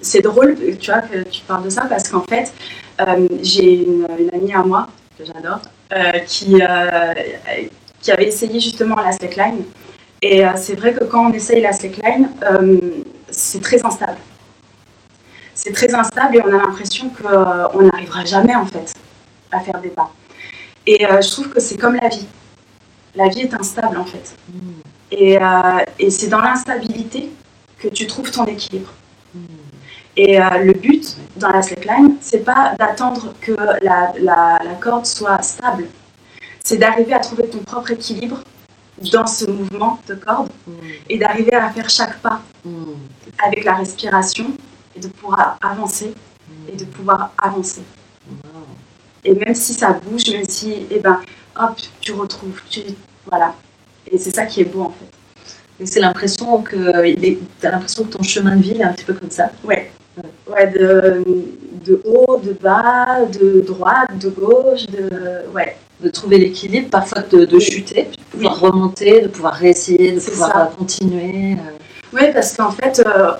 c'est 0.00 0.20
drôle, 0.22 0.56
tu 0.80 0.90
vois, 0.90 1.02
que 1.02 1.22
tu 1.28 1.42
parles 1.42 1.64
de 1.64 1.70
ça 1.70 1.82
parce 1.88 2.08
qu'en 2.08 2.24
fait, 2.28 2.52
j'ai 3.42 3.84
une, 3.84 4.08
une 4.18 4.30
amie 4.34 4.52
à 4.52 4.64
moi 4.64 4.88
que 5.16 5.24
j'adore 5.24 5.60
qui, 6.26 6.60
euh, 6.60 7.14
qui 8.00 8.10
avait 8.12 8.28
essayé 8.28 8.60
justement 8.60 8.96
la 8.96 9.12
slackline. 9.12 9.64
Et 10.20 10.44
euh, 10.44 10.50
c'est 10.56 10.74
vrai 10.74 10.94
que 10.94 11.04
quand 11.04 11.30
on 11.30 11.32
essaye 11.32 11.60
la 11.60 11.72
slackline, 11.72 12.30
euh, 12.42 12.78
c'est 13.30 13.62
très 13.62 13.84
instable. 13.84 14.18
C'est 15.54 15.72
très 15.72 15.92
instable 15.94 16.36
et 16.36 16.40
on 16.42 16.48
a 16.48 16.66
l'impression 16.66 17.10
qu'on 17.10 17.82
n'arrivera 17.82 18.24
jamais 18.24 18.54
en 18.54 18.66
fait 18.66 18.92
à 19.50 19.60
faire 19.60 19.80
des 19.80 19.88
pas. 19.88 20.12
Et 20.86 21.04
euh, 21.04 21.20
je 21.20 21.30
trouve 21.30 21.48
que 21.50 21.60
c'est 21.60 21.76
comme 21.76 21.96
la 21.96 22.08
vie. 22.08 22.26
La 23.14 23.28
vie 23.28 23.40
est 23.40 23.54
instable 23.54 23.96
en 23.96 24.04
fait. 24.04 24.36
Et, 25.10 25.36
euh, 25.36 25.84
et 25.98 26.10
c'est 26.10 26.28
dans 26.28 26.40
l'instabilité 26.40 27.30
que 27.78 27.88
tu 27.88 28.06
trouves 28.06 28.30
ton 28.30 28.44
équilibre. 28.46 28.92
Et 30.20 30.40
euh, 30.40 30.58
le 30.64 30.72
but 30.72 31.16
dans 31.36 31.50
la 31.50 31.62
slackline, 31.62 32.16
c'est 32.20 32.44
pas 32.44 32.74
d'attendre 32.76 33.32
que 33.40 33.52
la, 33.52 34.12
la- 34.20 34.58
la 34.64 34.74
corde 34.80 35.06
soit 35.06 35.40
stable. 35.42 35.86
C'est 36.64 36.76
d'arriver 36.76 37.14
à 37.14 37.20
trouver 37.20 37.46
ton 37.48 37.58
propre 37.58 37.92
équilibre 37.92 38.40
dans 39.12 39.28
ce 39.28 39.48
mouvement 39.48 40.00
de 40.08 40.14
corde 40.16 40.48
et 41.08 41.18
d'arriver 41.18 41.54
à 41.54 41.70
faire 41.70 41.88
chaque 41.88 42.18
pas 42.18 42.40
avec 43.46 43.62
la 43.64 43.74
respiration 43.74 44.46
et 44.96 45.00
de 45.00 45.06
pouvoir 45.06 45.56
avancer 45.62 46.12
et 46.70 46.76
de 46.76 46.84
pouvoir 46.84 47.30
avancer. 47.38 47.82
Et 49.24 49.34
même 49.34 49.54
si 49.54 49.72
ça 49.74 49.92
bouge, 49.92 50.26
même 50.32 50.44
si, 50.48 50.86
eh 50.90 50.98
ben, 50.98 51.20
hop, 51.60 51.76
tu 52.00 52.10
retrouves, 52.12 52.60
tu, 52.68 52.80
voilà. 53.30 53.54
Et 54.10 54.18
c'est 54.18 54.34
ça 54.34 54.46
qui 54.46 54.62
est 54.62 54.64
beau 54.64 54.82
en 54.82 54.90
fait. 54.98 55.86
C'est 55.86 56.00
l'impression 56.00 56.60
que 56.62 56.76
l'impression 57.62 58.02
que 58.04 58.08
ton 58.16 58.22
chemin 58.24 58.56
de 58.56 58.62
vie 58.62 58.72
est 58.72 58.82
un 58.82 58.92
petit 58.92 59.04
peu 59.04 59.14
comme 59.14 59.30
ça. 59.30 59.52
Ouais. 59.62 59.92
Ouais, 60.50 60.66
de, 60.68 61.22
de 61.84 62.02
haut, 62.04 62.40
de 62.42 62.52
bas, 62.52 63.24
de 63.38 63.60
droite, 63.66 64.18
de 64.20 64.28
gauche, 64.28 64.86
de. 64.86 65.08
Ouais. 65.54 65.76
De 66.00 66.10
trouver 66.10 66.38
l'équilibre, 66.38 66.90
parfois 66.90 67.22
de, 67.22 67.44
de 67.44 67.56
Oui. 67.56 67.60
chuter, 67.60 68.04
de 68.04 68.30
pouvoir 68.30 68.60
remonter, 68.60 69.20
de 69.22 69.26
pouvoir 69.26 69.54
réessayer, 69.54 70.12
de 70.12 70.20
pouvoir 70.20 70.52
ça. 70.52 70.60
euh, 70.62 70.76
continuer. 70.78 71.54
euh. 71.54 72.16
Ouais, 72.16 72.32
parce 72.32 72.56
qu'en 72.56 72.70
fait, 72.70 73.02
euh, 73.04 73.32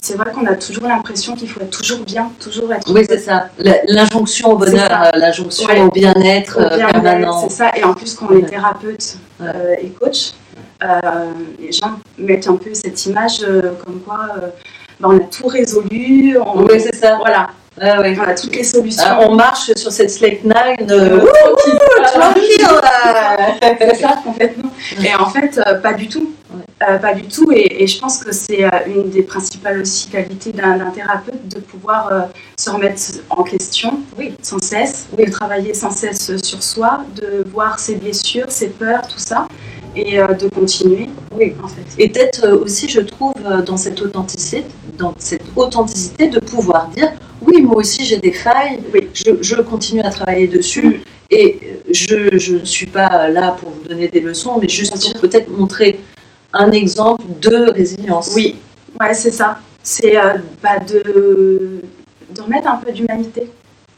c'est 0.00 0.16
vrai 0.16 0.32
qu'on 0.32 0.46
a 0.46 0.54
toujours 0.54 0.84
l'impression 0.88 1.34
qu'il 1.34 1.50
faut 1.50 1.60
être 1.60 1.76
toujours 1.78 1.98
bien, 2.06 2.30
toujours 2.40 2.72
être. 2.72 2.90
Oui, 2.90 3.04
c'est 3.06 3.18
ça. 3.18 3.50
L'injonction 3.88 4.52
au 4.52 4.56
bonheur, 4.56 5.10
l'injonction 5.14 5.68
Ouais. 5.68 5.82
au 5.82 5.90
bien-être 5.90 6.56
permanent. 6.70 7.46
C'est 7.48 7.54
ça. 7.54 7.70
Et 7.76 7.84
en 7.84 7.92
plus, 7.92 8.14
quand 8.14 8.28
on 8.30 8.38
est 8.38 8.46
thérapeute 8.46 9.18
Ouais. 9.38 9.46
euh, 9.54 9.74
et 9.82 9.88
coach, 9.88 10.30
euh, 10.84 10.86
les 11.60 11.70
gens 11.72 11.98
mettent 12.16 12.48
un 12.48 12.56
peu 12.56 12.72
cette 12.72 13.04
image 13.04 13.44
comme 13.84 14.00
quoi 14.00 14.20
on 15.02 15.16
a 15.16 15.20
tout 15.20 15.46
résolu. 15.46 16.36
On, 16.38 16.62
Oui, 16.64 16.80
c'est 16.80 16.94
ça. 16.94 17.16
Voilà, 17.16 17.48
Ah, 17.80 18.00
ouais. 18.00 18.16
on 18.18 18.22
a 18.22 18.34
toutes 18.34 18.56
les 18.56 18.64
solutions. 18.64 19.02
Ah, 19.06 19.18
on 19.28 19.34
marche 19.34 19.72
sur 19.74 19.92
cette 19.92 20.10
slack 20.10 20.42
nine. 20.44 20.90
Euh, 20.90 21.18
tranquille. 21.20 21.78
tranquille. 22.14 22.66
C'est 23.78 23.94
ça, 23.96 24.16
complètement. 24.24 24.70
Et 25.04 25.14
en 25.14 25.28
fait, 25.28 25.60
euh, 25.66 25.74
pas 25.80 25.92
du 25.94 26.08
tout. 26.08 26.32
Ouais. 26.54 26.62
Euh, 26.88 26.98
pas 26.98 27.12
du 27.14 27.22
tout. 27.22 27.50
Et, 27.52 27.82
et 27.82 27.86
je 27.86 27.98
pense 27.98 28.22
que 28.22 28.32
c'est 28.32 28.64
euh, 28.64 28.68
une 28.86 29.10
des 29.10 29.22
principales 29.22 29.80
aussi 29.80 30.08
qualités 30.08 30.52
d'un 30.52 30.78
thérapeute 30.94 31.48
de 31.48 31.60
pouvoir 31.60 32.10
se 32.58 32.70
remettre 32.70 33.00
en 33.30 33.42
question 33.42 34.00
Oui. 34.18 34.34
sans 34.42 34.58
cesse, 34.62 35.06
Oui. 35.16 35.26
de 35.26 35.30
travailler 35.30 35.74
sans 35.74 35.90
cesse 35.90 36.36
sur 36.42 36.62
soi, 36.62 37.00
de 37.14 37.44
voir 37.52 37.78
ses 37.78 37.96
blessures, 37.96 38.50
ses 38.50 38.68
peurs, 38.68 39.02
tout 39.02 39.18
ça, 39.18 39.48
et 39.96 40.20
euh, 40.20 40.28
de 40.28 40.48
continuer. 40.48 41.08
Oui. 41.32 41.54
En 41.62 41.68
fait. 41.68 41.82
Et 41.98 42.08
peut-être 42.08 42.44
euh, 42.44 42.64
aussi, 42.64 42.88
je 42.88 43.00
trouve, 43.00 43.32
euh, 43.44 43.62
dans 43.62 43.76
cette 43.76 44.00
authenticité, 44.00 44.64
dans 44.98 45.14
cette 45.18 45.42
authenticité, 45.56 46.28
de 46.28 46.40
pouvoir 46.40 46.88
dire 46.88 47.12
oui, 47.42 47.62
moi 47.62 47.76
aussi 47.76 48.04
j'ai 48.04 48.18
des 48.18 48.32
failles, 48.32 48.80
Oui. 48.92 49.08
je, 49.12 49.30
je 49.40 49.56
continue 49.60 50.00
à 50.00 50.10
travailler 50.10 50.48
dessus. 50.48 50.86
Mm. 50.86 50.94
Et 51.30 51.58
je 51.90 52.54
ne 52.54 52.64
suis 52.64 52.86
pas 52.86 53.28
là 53.28 53.56
pour 53.58 53.70
vous 53.70 53.88
donner 53.88 54.06
des 54.06 54.20
leçons, 54.20 54.58
mais 54.60 54.68
juste 54.68 55.12
pour 55.12 55.20
peut-être 55.20 55.48
montrer 55.50 55.98
un 56.52 56.70
exemple 56.70 57.24
de 57.40 57.70
résilience. 57.72 58.32
Oui, 58.34 58.56
ouais, 59.00 59.14
c'est 59.14 59.32
ça. 59.32 59.58
C'est 59.82 60.16
euh, 60.16 60.34
bah, 60.62 60.78
de, 60.78 61.80
de 62.34 62.40
remettre 62.42 62.68
un 62.68 62.76
peu 62.76 62.92
d'humanité. 62.92 63.50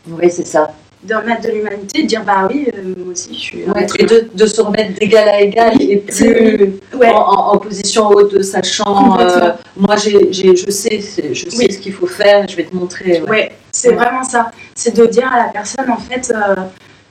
Oui, 0.09 0.31
c'est 0.31 0.47
ça. 0.47 0.71
De 1.05 1.15
remettre 1.15 1.43
de 1.43 1.53
l'humanité, 1.53 2.03
de 2.03 2.09
dire 2.09 2.25
bah 2.25 2.49
oui, 2.51 2.67
euh, 2.75 2.93
moi 2.99 3.13
aussi 3.13 3.33
je 3.33 3.39
suis 3.39 3.65
Ouais, 3.71 3.87
et 4.01 4.05
de, 4.05 4.29
de 4.35 4.47
se 4.47 4.61
remettre 4.61 4.99
d'égal 4.99 5.29
à 5.29 5.41
égal 5.41 5.81
et 5.81 5.99
plus 5.99 6.73
Ouais. 6.93 7.09
en, 7.15 7.57
position 7.59 8.09
haute, 8.09 8.35
de 8.35 8.43
sachant, 8.43 9.17
euh, 9.21 9.53
moi 9.77 9.95
j'ai, 9.95 10.33
j'ai- 10.33 10.57
je 10.57 10.69
sais, 10.71 10.99
je 11.01 11.49
sais 11.49 11.57
Oui. 11.57 11.73
ce 11.73 11.79
qu'il 11.79 11.93
faut 11.93 12.09
faire, 12.09 12.49
je 12.49 12.57
vais 12.57 12.65
te 12.65 12.75
montrer. 12.75 13.21
ouais. 13.23 13.31
Ouais, 13.31 13.53
c'est 13.71 13.93
vraiment 13.93 14.25
ça. 14.25 14.51
C'est 14.75 14.97
de 14.97 15.07
dire 15.07 15.33
à 15.33 15.39
la 15.47 15.53
personne, 15.53 15.89
en 15.89 15.99
fait, 15.99 16.33
euh, 16.35 16.57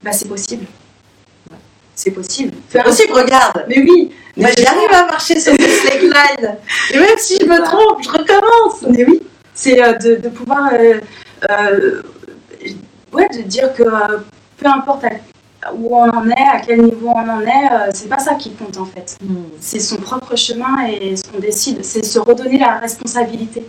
bah, 0.04 0.12
c'est 0.12 0.28
possible. 0.28 0.66
C'est 1.96 2.12
possible. 2.12 2.52
C'est 2.70 2.84
possible, 2.84 3.14
regarde. 3.14 3.64
Mais 3.70 3.80
oui, 3.80 4.12
mais 4.36 4.52
j'arrive 4.58 4.92
à 4.94 5.06
marcher 5.06 5.40
sur 5.40 5.56
des 5.56 5.64
slackline. 5.82 6.58
Et 6.94 7.00
même 7.00 7.18
si 7.18 7.38
je 7.40 7.46
me 7.46 7.64
trompe, 7.64 8.04
je 8.04 8.10
recommence. 8.10 8.82
Mais 8.90 9.06
oui, 9.06 9.22
c'est 9.54 9.82
euh, 9.82 9.94
de, 9.94 10.16
de 10.18 10.28
pouvoir, 10.30 10.72
ouais, 13.14 13.28
de 13.30 13.42
dire 13.44 13.74
que 13.74 13.84
euh, 13.84 14.18
peu 14.58 14.68
importe 14.68 15.06
à- 15.06 15.74
où 15.74 15.96
on 15.96 16.10
en 16.10 16.30
est, 16.30 16.48
à 16.54 16.60
quel 16.66 16.82
niveau 16.84 17.10
on 17.10 17.30
en 17.30 17.42
est, 17.42 17.72
euh, 17.72 17.92
c'est 17.94 18.08
pas 18.08 18.20
ça 18.20 18.36
qui 18.36 18.52
compte 18.52 18.78
en 18.78 18.86
fait. 18.86 19.18
C'est 19.60 19.80
son 19.80 19.98
propre 19.98 20.36
chemin 20.36 20.86
et 20.88 21.16
ce 21.16 21.24
qu'on 21.24 21.40
décide, 21.40 21.84
c'est 21.84 22.06
se 22.06 22.20
redonner 22.20 22.60
la 22.60 22.78
responsabilité. 22.78 23.66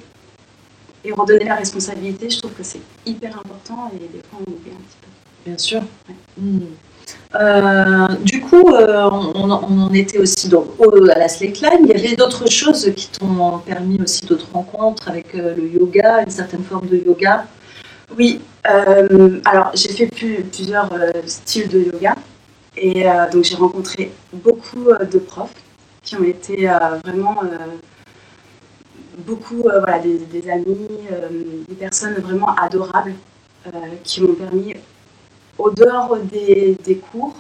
Et 1.04 1.12
redonner 1.12 1.44
la 1.46 1.54
responsabilité, 1.54 2.28
je 2.28 2.38
trouve 2.40 2.52
que 2.52 2.62
c'est 2.62 2.80
hyper 3.06 3.36
important 3.38 3.90
et 3.94 3.98
des 3.98 4.22
fois 4.28 4.38
on 4.46 4.50
oublie 4.50 4.70
un 4.72 4.82
petit 4.82 4.98
peu. 5.00 5.08
Bien 5.46 5.58
sûr. 5.58 5.80
Mm. 6.36 6.58
Euh, 7.34 8.08
du 8.22 8.40
coup, 8.40 8.68
euh, 8.74 9.08
on, 9.34 9.50
en- 9.50 9.92
était 9.94 10.18
aussi 10.18 10.48
donc, 10.48 10.66
au- 10.78 11.08
à 11.10 11.18
la 11.18 11.28
slackline. 11.28 11.80
Il 11.84 11.88
y 11.88 11.92
avait 12.06 12.16
d'autres 12.16 12.50
choses 12.50 12.92
qui 12.94 13.08
t'ont 13.08 13.58
permis 13.64 14.00
aussi 14.02 14.24
d'autres 14.26 14.48
rencontres 14.52 15.08
avec 15.08 15.34
euh, 15.34 15.54
le 15.56 15.68
yoga, 15.68 16.22
une 16.22 16.30
certaine 16.30 16.62
forme 16.64 16.86
de 16.88 16.96
yoga? 16.98 17.46
Oui, 18.16 18.40
alors 19.44 19.70
j'ai 19.74 19.88
fait 19.90 20.06
plus- 20.06 20.42
plusieurs 20.44 20.92
euh, 20.92 21.10
styles 21.26 21.68
de 21.68 21.80
yoga 21.92 22.14
et 22.76 23.08
euh, 23.08 23.30
donc 23.30 23.44
j'ai 23.44 23.56
rencontré 23.56 24.12
beaucoup 24.32 24.88
euh, 24.90 25.04
de 25.04 25.18
profs 25.18 25.54
qui 26.02 26.16
ont 26.16 26.24
été 26.24 26.68
euh, 26.70 26.78
vraiment 27.04 27.42
euh, 27.44 27.48
beaucoup 29.18 29.62
euh, 29.68 29.82
des, 30.02 30.50
amis, 30.50 30.88
euh, 31.12 31.28
des 31.68 31.74
personnes 31.74 32.14
vraiment 32.14 32.54
adorables 32.54 33.14
euh, 33.66 33.70
qui 34.04 34.22
m'ont 34.22 34.34
permis, 34.34 34.74
au 35.58 35.70
dehors 35.70 36.18
des, 36.18 36.76
des 36.84 36.98
cours, 36.98 37.34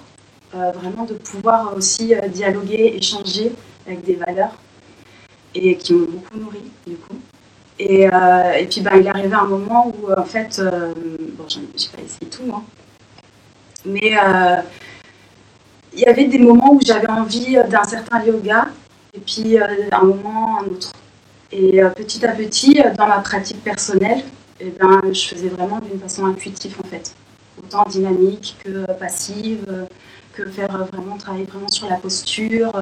euh, 0.54 0.72
vraiment 0.72 1.04
de 1.04 1.14
pouvoir 1.14 1.76
aussi 1.76 2.14
euh, 2.14 2.28
dialoguer, 2.28 2.96
échanger 2.96 3.52
avec 3.86 4.04
des 4.04 4.16
valeurs. 4.16 4.56
et 5.54 5.76
qui 5.76 5.92
m'ont 5.94 6.06
beaucoup 6.06 6.38
nourri 6.38 6.62
du 6.86 6.96
coup. 6.96 7.16
Et, 7.78 8.02
et 8.04 8.66
puis 8.68 8.80
ben, 8.80 8.96
il 8.96 9.06
est 9.06 9.10
arrivé 9.10 9.34
un 9.34 9.46
moment 9.46 9.86
où 9.88 10.12
en 10.12 10.24
fait, 10.24 10.60
bon, 10.60 11.44
j'ai 11.48 11.60
pas 11.60 12.02
essayé 12.02 12.28
tout, 12.30 12.52
hein, 12.52 12.62
mais 13.86 14.16
il 15.92 16.00
y 16.00 16.06
avait 16.06 16.26
des 16.26 16.38
moments 16.38 16.72
où 16.72 16.80
j'avais 16.84 17.08
envie 17.08 17.56
d'un 17.68 17.84
certain 17.84 18.24
yoga 18.24 18.66
et 19.14 19.20
puis 19.20 19.56
un 19.58 20.02
moment 20.02 20.58
un 20.60 20.64
autre. 20.66 20.92
Et 21.52 21.80
petit 21.96 22.26
à 22.26 22.32
petit, 22.32 22.82
dans 22.96 23.06
ma 23.06 23.20
pratique 23.20 23.62
personnelle, 23.62 24.22
eh 24.60 24.70
ben, 24.70 25.00
je 25.12 25.28
faisais 25.28 25.48
vraiment 25.48 25.78
d'une 25.78 26.00
façon 26.00 26.26
intuitive 26.26 26.76
en 26.84 26.88
fait. 26.88 27.14
Autant 27.62 27.84
dynamique 27.88 28.56
que 28.64 28.90
passive, 28.92 29.86
que 30.34 30.46
faire 30.50 30.86
vraiment 30.92 31.16
travailler 31.16 31.44
vraiment 31.44 31.68
sur 31.68 31.88
la 31.88 31.96
posture. 31.96 32.72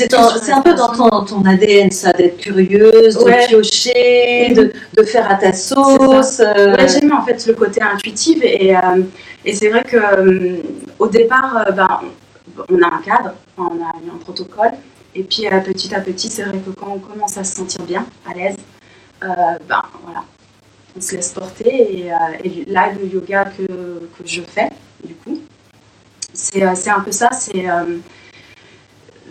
Euh, 0.00 0.28
c'est 0.40 0.52
un, 0.52 0.62
peu 0.62 0.74
dans 0.74 1.24
ton, 1.24 1.44
ADN, 1.44 1.90
ça, 1.90 2.12
d'être 2.12 2.38
curieuse, 2.38 3.18
de 3.18 3.46
piocher, 3.46 4.54
de, 4.54 4.72
de, 4.96 5.02
faire 5.02 5.30
à 5.30 5.34
ta 5.34 5.52
sauce. 5.52 6.40
Euh. 6.40 6.74
j'aime 6.88 7.12
en 7.12 7.22
fait 7.22 7.46
le 7.46 7.52
côté 7.52 7.82
intuitif 7.82 8.38
et, 8.42 8.74
euh, 8.74 9.02
et 9.44 9.54
c'est 9.54 9.68
vrai 9.68 9.84
que 9.84 10.62
au 10.98 11.08
départ, 11.08 11.66
ben, 11.76 12.00
on 12.70 12.82
a 12.82 12.86
un 12.86 13.02
cadre, 13.02 13.34
on 13.58 13.82
a 13.82 13.92
un 14.14 14.18
protocole, 14.18 14.72
et 15.14 15.24
puis 15.24 15.44
petit 15.62 15.94
à 15.94 16.00
petit, 16.00 16.30
c'est 16.30 16.44
vrai 16.44 16.58
que 16.58 16.70
quand 16.70 16.94
on 16.94 16.98
commence 16.98 17.36
à 17.36 17.44
se 17.44 17.54
sentir 17.56 17.82
bien, 17.82 18.06
à 18.26 18.32
l'aise, 18.32 18.56
ben 19.20 19.82
voilà, 20.04 20.24
on 20.96 21.00
se 21.02 21.16
laisse 21.16 21.32
porter 21.32 21.68
et, 21.68 22.10
et 22.44 22.64
là 22.66 22.90
le 22.98 23.06
yoga 23.06 23.44
que, 23.44 23.66
que 23.66 24.24
je 24.24 24.40
fais, 24.40 24.70
du 25.04 25.14
coup, 25.16 25.38
euh, 26.56 26.72
c'est 26.74 26.90
un 26.90 27.00
peu 27.00 27.12
ça, 27.12 27.28
euh, 27.54 27.98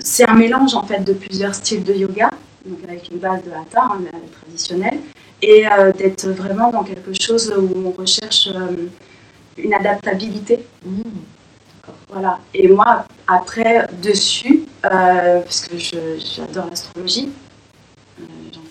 c'est 0.03 0.27
un 0.27 0.33
mélange 0.33 0.73
en 0.75 0.83
fait 0.83 0.99
de 1.03 1.13
plusieurs 1.13 1.55
styles 1.55 1.83
de 1.83 1.93
yoga, 1.93 2.29
donc 2.65 2.79
avec 2.83 3.09
une 3.11 3.17
base 3.17 3.43
de 3.43 3.51
hatha 3.51 3.83
hein, 3.83 4.01
traditionnelle, 4.39 4.99
et 5.41 5.67
euh, 5.67 5.91
d'être 5.91 6.27
vraiment 6.29 6.71
dans 6.71 6.83
quelque 6.83 7.13
chose 7.19 7.53
où 7.57 7.87
on 7.87 7.91
recherche 7.91 8.49
une 9.57 9.73
adaptabilité. 9.73 10.65
Mmh. 10.85 11.01
Voilà. 12.09 12.39
Et 12.53 12.67
moi, 12.67 13.05
après, 13.27 13.87
dessus, 14.01 14.65
parce 14.81 15.61
que 15.61 15.77
j'adore 15.77 16.67
l'astrologie, 16.69 17.29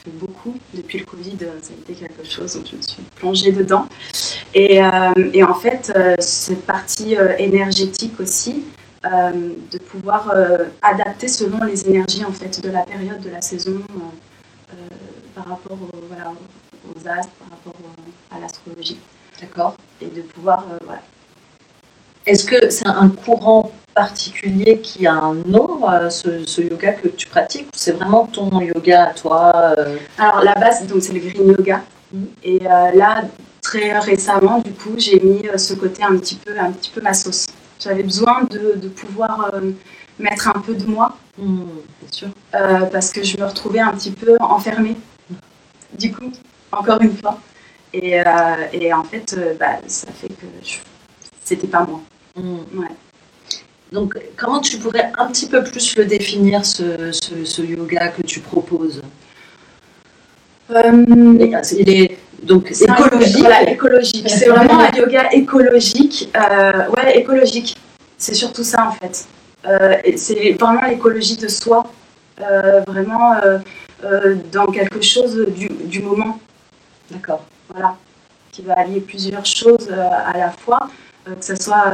fait 0.03 0.11
beaucoup. 0.19 0.55
Depuis 0.75 0.99
le 0.99 1.05
Covid, 1.05 1.37
euh, 1.43 1.59
ça 1.61 1.73
a 1.77 1.81
été 1.81 1.93
quelque 1.93 2.29
chose 2.29 2.57
où 2.57 2.67
je 2.69 2.77
me 2.77 2.83
suis 2.83 3.03
plongée 3.17 3.53
dedans. 3.53 3.87
Et, 4.55 4.83
euh, 4.83 4.89
et 5.33 5.45
en 5.45 5.55
fait, 5.55 5.93
euh, 5.95 6.15
cette 6.19 6.65
partie 6.65 7.17
énergétique 7.39 8.19
aussi, 8.21 8.65
de 9.05 9.79
pouvoir 9.79 10.33
adapter 10.83 11.29
selon 11.29 11.65
les 11.65 11.89
énergies 11.89 12.25
en 12.25 12.33
fait, 12.33 12.63
de 12.63 12.71
la 12.71 12.83
période, 12.83 13.21
de 13.21 13.31
la 13.31 13.41
saison, 13.41 13.81
par 15.35 15.47
rapport 15.47 15.79
voilà, 16.09 16.33
aux 16.85 17.09
astres, 17.09 17.33
par 17.39 17.51
rapport 17.51 17.75
à 18.31 18.41
l'astrologie. 18.41 18.99
D'accord. 19.41 19.77
Et 20.03 20.07
de 20.07 20.21
pouvoir, 20.23 20.67
voilà. 20.85 21.01
Est-ce 22.27 22.45
que 22.45 22.69
c'est 22.69 22.87
un 22.87 23.09
courant 23.09 23.73
particulier 23.95 24.81
qui 24.81 25.07
a 25.07 25.15
un 25.15 25.35
nom, 25.35 25.91
euh, 25.91 26.11
ce, 26.11 26.61
yoga 26.61 26.93
que 26.93 27.09
tu 27.09 27.27
pratiques 27.27 27.69
c'est 27.75 27.93
vraiment 27.93 28.27
ton 28.27 28.61
yoga 28.61 29.09
à 29.09 29.15
toi 29.15 29.53
euh? 29.79 29.97
Alors 30.19 30.45
la 30.45 30.55
base, 30.55 30.87
donc 30.87 31.03
c'est 31.03 31.13
le 31.13 31.21
green 31.21 31.49
yoga. 31.49 31.83
Mm. 32.13 32.25
Et 32.45 32.61
euh, 32.65 32.91
là, 32.95 33.23
très 33.63 33.99
récemment, 33.99 34.59
du 34.59 34.73
coup, 34.73 34.95
j'ai 34.97 35.19
mis 35.21 35.43
ce 35.57 35.75
côté 35.75 36.03
un 36.03 36.17
petit 36.19 36.37
peu, 36.37 36.53
un 36.59 36.73
petit 36.73 36.91
peu 36.91 37.01
ma 37.01 37.15
sauce. 37.15 37.47
J'avais 37.83 38.03
besoin 38.03 38.45
de, 38.45 38.75
de 38.77 38.89
pouvoir 38.89 39.53
mettre 40.19 40.49
un 40.49 40.61
peu 40.61 40.75
de 40.75 40.85
moi, 40.85 41.17
mm, 41.39 41.63
sûr. 42.11 42.29
parce 42.93 43.11
que 43.11 43.23
je 43.23 43.39
me 43.39 43.45
retrouvais 43.45 43.81
un 43.81 43.93
petit 43.93 44.11
peu 44.11 44.37
enfermée. 44.41 44.97
Du 45.99 46.13
coup, 46.13 46.31
encore 46.73 47.01
une 47.01 47.17
fois. 47.17 47.39
Et, 47.93 48.23
et 48.73 48.93
en 48.93 49.03
fait, 49.05 49.37
bah, 49.59 49.79
ça 49.87 50.09
fait 50.13 50.29
que 50.29 50.47
c'était 51.43 51.67
pas 51.67 51.85
moi. 51.85 52.01
Mm. 52.37 52.79
Ouais. 52.79 52.89
Donc, 53.93 54.17
comment 54.37 54.61
tu 54.61 54.79
pourrais 54.79 55.11
un 55.19 55.27
petit 55.27 55.49
peu 55.49 55.65
plus 55.65 55.97
le 55.97 56.05
définir, 56.05 56.65
ce, 56.65 57.11
ce, 57.13 57.63
yoga 57.63 58.09
que 58.09 58.23
tu 58.23 58.41
proposes? 58.41 59.03
Euh, 60.71 61.05
Il 61.79 61.91
est 61.91 62.19
donc 62.43 62.71
écologique. 62.71 63.47
écologique. 63.69 64.31
C'est 64.31 64.49
vraiment 64.49 64.81
un 64.81 64.91
yoga 64.97 65.29
écologique. 65.33 66.31
Euh, 66.37 66.89
ouais, 66.89 67.19
écologique. 67.19 67.77
C'est 68.17 68.35
surtout 68.35 68.65
ça 68.65 68.89
en 68.89 68.93
fait. 68.93 69.27
Euh, 69.67 69.97
c'est 70.17 70.53
vraiment 70.53 70.87
l'écologie 70.87 71.37
de 71.37 71.49
soi. 71.49 71.85
Euh, 72.41 72.81
vraiment 72.87 73.35
dans 74.51 74.67
quelque 74.67 75.03
chose 75.03 75.47
du, 75.55 75.69
du 75.69 76.01
moment. 76.01 76.39
D'accord. 77.11 77.45
Voilà. 77.69 77.97
Qui 78.51 78.63
va 78.63 78.79
allier 78.79 79.01
plusieurs 79.01 79.45
choses 79.45 79.91
à 79.91 80.37
la 80.37 80.51
fois. 80.51 80.89
que 81.25 81.45
ce 81.45 81.55
soit 81.57 81.85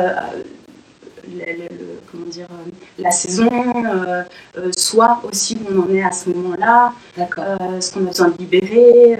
comment 2.10 2.26
dire, 2.26 2.46
euh, 2.50 2.70
la 2.98 3.10
saison, 3.10 3.48
euh, 3.50 4.22
euh, 4.58 4.70
soit 4.76 5.20
aussi 5.24 5.56
où 5.56 5.74
on 5.74 5.90
en 5.90 5.94
est 5.94 6.02
à 6.02 6.12
ce 6.12 6.30
moment-là, 6.30 6.92
ce 7.16 7.92
qu'on 7.92 8.06
a 8.06 8.08
besoin 8.08 8.28
de 8.28 8.38
libérer. 8.38 9.18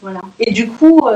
Voilà. 0.00 0.20
Et 0.38 0.52
du 0.52 0.68
coup, 0.68 1.08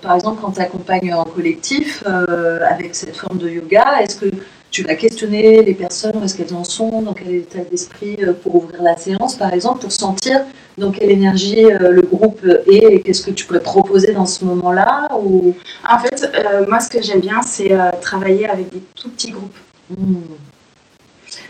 par 0.00 0.14
exemple, 0.14 0.40
quand 0.40 0.52
tu 0.52 0.60
accompagnes 0.60 1.12
en 1.14 1.24
collectif 1.24 2.02
avec 2.06 2.94
cette 2.94 3.16
forme 3.16 3.38
de 3.38 3.48
yoga, 3.48 4.00
est-ce 4.00 4.16
que 4.16 4.30
tu 4.72 4.82
vas 4.84 4.94
questionner 4.94 5.62
les 5.62 5.74
personnes, 5.74 6.16
où 6.16 6.24
est-ce 6.24 6.34
qu'elles 6.34 6.54
en 6.54 6.64
sont, 6.64 7.02
dans 7.02 7.12
quel 7.12 7.34
état 7.34 7.58
d'esprit 7.58 8.16
euh, 8.22 8.32
pour 8.32 8.56
ouvrir 8.56 8.82
la 8.82 8.96
séance, 8.96 9.36
par 9.36 9.52
exemple, 9.52 9.80
pour 9.80 9.92
sentir 9.92 10.40
dans 10.78 10.90
quelle 10.90 11.10
énergie 11.10 11.66
euh, 11.66 11.90
le 11.90 12.00
groupe 12.00 12.42
est 12.42 12.94
et 12.94 13.02
qu'est-ce 13.02 13.20
que 13.26 13.30
tu 13.30 13.44
pourrais 13.44 13.60
proposer 13.60 14.14
dans 14.14 14.24
ce 14.24 14.46
moment-là 14.46 15.08
ou... 15.22 15.54
En 15.86 15.98
fait, 15.98 16.26
euh, 16.34 16.64
moi, 16.66 16.80
ce 16.80 16.88
que 16.88 17.02
j'aime 17.02 17.20
bien, 17.20 17.42
c'est 17.42 17.76
travailler 18.00 18.48
avec 18.48 18.70
des 18.70 18.80
tout 18.94 19.10
petits 19.10 19.32
groupes. 19.32 19.58
Hmm. 19.90 20.22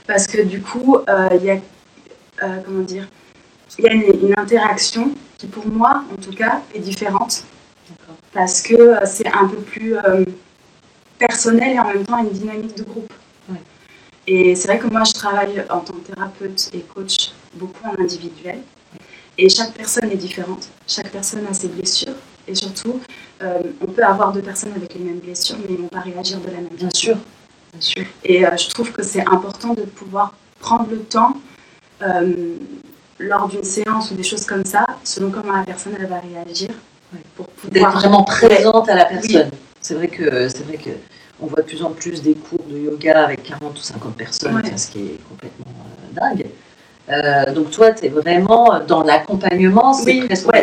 Parce 0.09 0.27
que 0.27 0.43
du 0.43 0.61
coup, 0.61 0.99
il 1.07 1.45
y 1.45 1.51
a, 1.51 1.59
comment 2.65 2.83
dire, 2.83 3.07
il 3.79 3.85
y 3.85 3.89
a 3.89 3.93
une, 3.93 4.35
interaction 4.37 5.13
qui, 5.43 5.49
pour 5.49 5.67
moi, 5.67 6.05
en 6.13 6.23
tout 6.23 6.33
cas, 6.33 6.63
est 6.75 6.79
différente. 6.79 7.45
Parce 8.33 8.63
que 8.63 8.95
c'est 9.05 9.29
un 9.29 9.47
peu 9.47 9.57
plus 9.57 9.97
personnel 11.19 11.75
et 11.75 11.79
en 11.79 11.89
même 11.89 12.05
temps 12.05 12.19
une 12.19 12.31
dynamique 12.31 12.77
de 12.77 12.85
groupe. 12.85 13.13
Et 14.27 14.55
c'est 14.55 14.69
vrai 14.69 14.79
que 14.79 14.87
moi, 14.87 15.03
je 15.05 15.13
travaille 15.13 15.65
en 15.69 15.81
tant 15.81 15.95
que 15.95 16.13
thérapeute 16.13 16.71
et 16.73 16.81
coach 16.81 17.33
beaucoup 17.55 17.87
en 17.89 18.01
individuel. 18.01 18.61
Et 19.37 19.49
chaque 19.49 19.73
personne 19.73 20.11
est 20.11 20.17
différente. 20.17 20.69
Chaque 20.87 21.11
personne 21.11 21.45
a 21.51 21.55
ses 21.55 21.69
blessures. 21.69 22.15
Et 22.47 22.55
surtout, 22.55 23.01
euh, 23.43 23.63
on 23.81 23.87
peut 23.87 24.05
avoir 24.05 24.33
deux 24.33 24.43
personnes 24.43 24.73
avec 24.77 24.95
les 24.95 25.01
mêmes 25.01 25.19
blessures, 25.19 25.57
mais 25.59 25.67
ils 25.71 25.77
ne 25.77 25.83
vont 25.83 25.89
pas 25.89 26.01
réagir 26.01 26.39
de 26.39 26.47
la 26.47 26.59
même. 26.59 26.69
Bien 26.69 26.91
sûr. 26.95 27.17
Bien 27.73 27.81
sûr. 27.81 28.05
Et 28.25 28.47
euh, 28.47 28.57
je 28.57 28.69
trouve 28.69 28.93
que 28.93 29.03
c'est 29.03 29.27
important 29.27 29.75
de 29.75 29.83
pouvoir 29.83 30.35
prendre 30.61 30.89
le 30.91 31.01
temps 31.01 31.37
euh, 32.03 32.57
lors 33.23 33.49
d'une 33.49 33.65
séance 33.65 34.11
ou 34.11 34.15
des 34.15 34.23
choses 34.23 34.45
comme 34.45 34.65
ça, 34.65 34.85
selon 35.05 35.31
comment 35.31 35.57
la 35.57 35.65
personne 35.65 35.95
elle 35.99 36.07
va 36.07 36.21
réagir, 36.21 36.71
pour 37.37 37.47
pouvoir 37.47 37.73
d'être 37.73 37.99
vraiment 37.99 38.25
présente 38.25 38.89
à 38.89 38.95
la 38.95 39.05
personne. 39.05 39.51
C'est 39.81 39.95
vrai 39.95 40.09
que 40.09 40.49
c'est 40.49 40.65
vrai 40.65 40.77
que 40.77 40.91
on 41.43 41.47
voit 41.47 41.63
de 41.63 41.67
plus 41.67 41.83
en 41.83 41.91
plus 41.91 42.23
des 42.23 42.35
cours 42.35 42.65
de 42.69 42.79
yoga 42.79 43.25
avec 43.25 43.43
40 43.43 43.77
ou 43.77 43.83
50 43.83 44.17
personnes, 44.17 44.63
ce 44.77 44.91
qui 44.91 44.99
est 45.01 45.19
complètement 45.29 45.67
euh, 45.67 46.21
dingue. 46.21 46.47
Euh, 47.11 47.53
donc 47.53 47.71
toi, 47.73 47.91
tu 47.91 48.07
es 48.07 48.09
vraiment 48.09 48.81
dans 48.87 49.03
l'accompagnement, 49.03 49.93
c'est 49.93 50.21
presque, 50.21 50.49
ouais, 50.49 50.63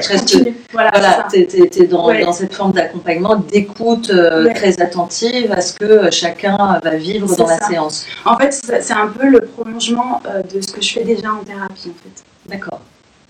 voilà, 0.72 0.92
voilà 0.94 1.28
tu 1.30 1.38
es, 1.38 1.86
dans, 1.86 2.32
cette 2.32 2.54
forme 2.54 2.72
d'accompagnement, 2.72 3.36
d'écoute 3.36 4.10
euh, 4.10 4.52
très 4.54 4.82
attentive 4.82 5.52
à 5.52 5.60
ce 5.60 5.74
que 5.74 6.10
chacun 6.12 6.80
va 6.82 6.96
vivre 6.96 7.36
dans 7.36 7.46
la 7.46 7.60
séance. 7.60 8.06
En 8.24 8.38
fait, 8.38 8.54
c'est 8.54 8.94
un 8.94 9.08
peu 9.08 9.28
le 9.28 9.42
prolongement 9.42 10.22
de 10.54 10.62
ce 10.62 10.72
que 10.72 10.82
je 10.82 10.94
fais 10.94 11.04
déjà 11.04 11.34
en 11.34 11.44
thérapie, 11.44 11.90
en 11.90 12.04
fait. 12.04 12.24
D'accord. 12.50 12.82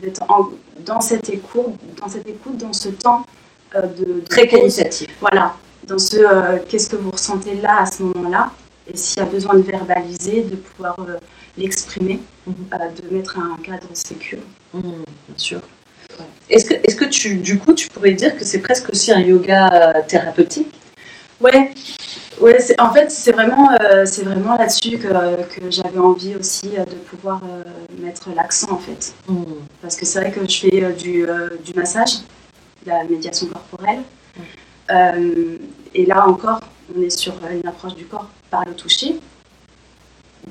D'être 0.02 0.22
dans 0.86 1.02
cette 1.02 1.30
écoute, 1.30 1.76
dans 2.02 2.08
cette 2.08 2.28
écoute, 2.28 2.58
dans 2.58 2.74
ce 2.74 2.90
temps 2.90 3.26
de, 3.74 3.82
de 3.82 4.22
très 4.22 4.48
qualitatif. 4.48 5.10
Voilà, 5.20 5.56
dans 5.86 6.00
ce 6.00 6.18
euh, 6.18 6.58
qu'est-ce 6.68 6.90
que 6.90 6.96
vous 6.96 7.12
ressentez 7.12 7.56
là 7.56 7.82
à 7.82 7.86
ce 7.86 8.04
moment-là, 8.04 8.52
et 8.92 8.96
s'il 8.96 9.20
y 9.20 9.22
a 9.22 9.26
besoin 9.26 9.56
de 9.56 9.62
verbaliser, 9.62 10.44
de 10.44 10.56
pouvoir 10.56 10.98
euh, 11.00 11.18
l'exprimer, 11.58 12.22
euh, 12.48 12.52
de 12.52 13.16
mettre 13.16 13.38
un 13.38 13.58
cadre 13.62 13.88
sécure. 13.94 14.40
Mhm, 14.74 14.82
bien 15.28 15.38
sûr. 15.38 15.62
Est-ce 16.50 16.66
que, 16.66 16.74
est 16.74 16.96
que 16.96 17.06
tu, 17.06 17.36
du 17.36 17.60
coup, 17.60 17.74
tu 17.74 17.88
pourrais 17.90 18.14
dire 18.14 18.36
que 18.36 18.44
c'est 18.44 18.60
presque 18.60 18.90
aussi 18.90 19.12
un 19.12 19.20
yoga 19.20 20.04
thérapeutique? 20.08 20.74
Ouais, 21.40 21.72
ouais 22.40 22.58
en 22.80 22.94
fait, 22.94 23.12
c'est 23.12 23.32
vraiment, 23.32 23.70
c'est 24.06 24.24
vraiment 24.24 24.58
là-dessus 24.58 24.98
que, 24.98 25.44
que 25.44 25.70
j'avais 25.70 26.00
envie 26.00 26.36
aussi 26.36 26.70
de 26.70 26.96
pouvoir 27.10 27.42
mettre 28.00 28.30
l'accent, 28.36 28.72
en 28.72 28.78
fait. 28.78 29.14
Mhm. 29.28 29.46
Parce 29.82 29.96
que 29.96 30.06
c'est 30.06 30.20
vrai 30.20 30.32
que 30.32 30.48
je 30.48 30.60
fais 30.60 30.94
du, 30.94 31.26
du 31.64 31.74
massage, 31.74 32.20
de 32.86 32.90
la 32.90 33.04
médiation 33.04 33.48
corporelle. 33.48 34.04
Euh, 34.92 35.58
et 35.94 36.06
là 36.06 36.28
encore, 36.28 36.62
on 36.96 37.02
est 37.02 37.10
sur 37.10 37.34
une 37.52 37.68
approche 37.68 37.96
du 37.96 38.06
corps 38.06 38.30
par 38.50 38.66
le 38.66 38.74
toucher, 38.74 39.20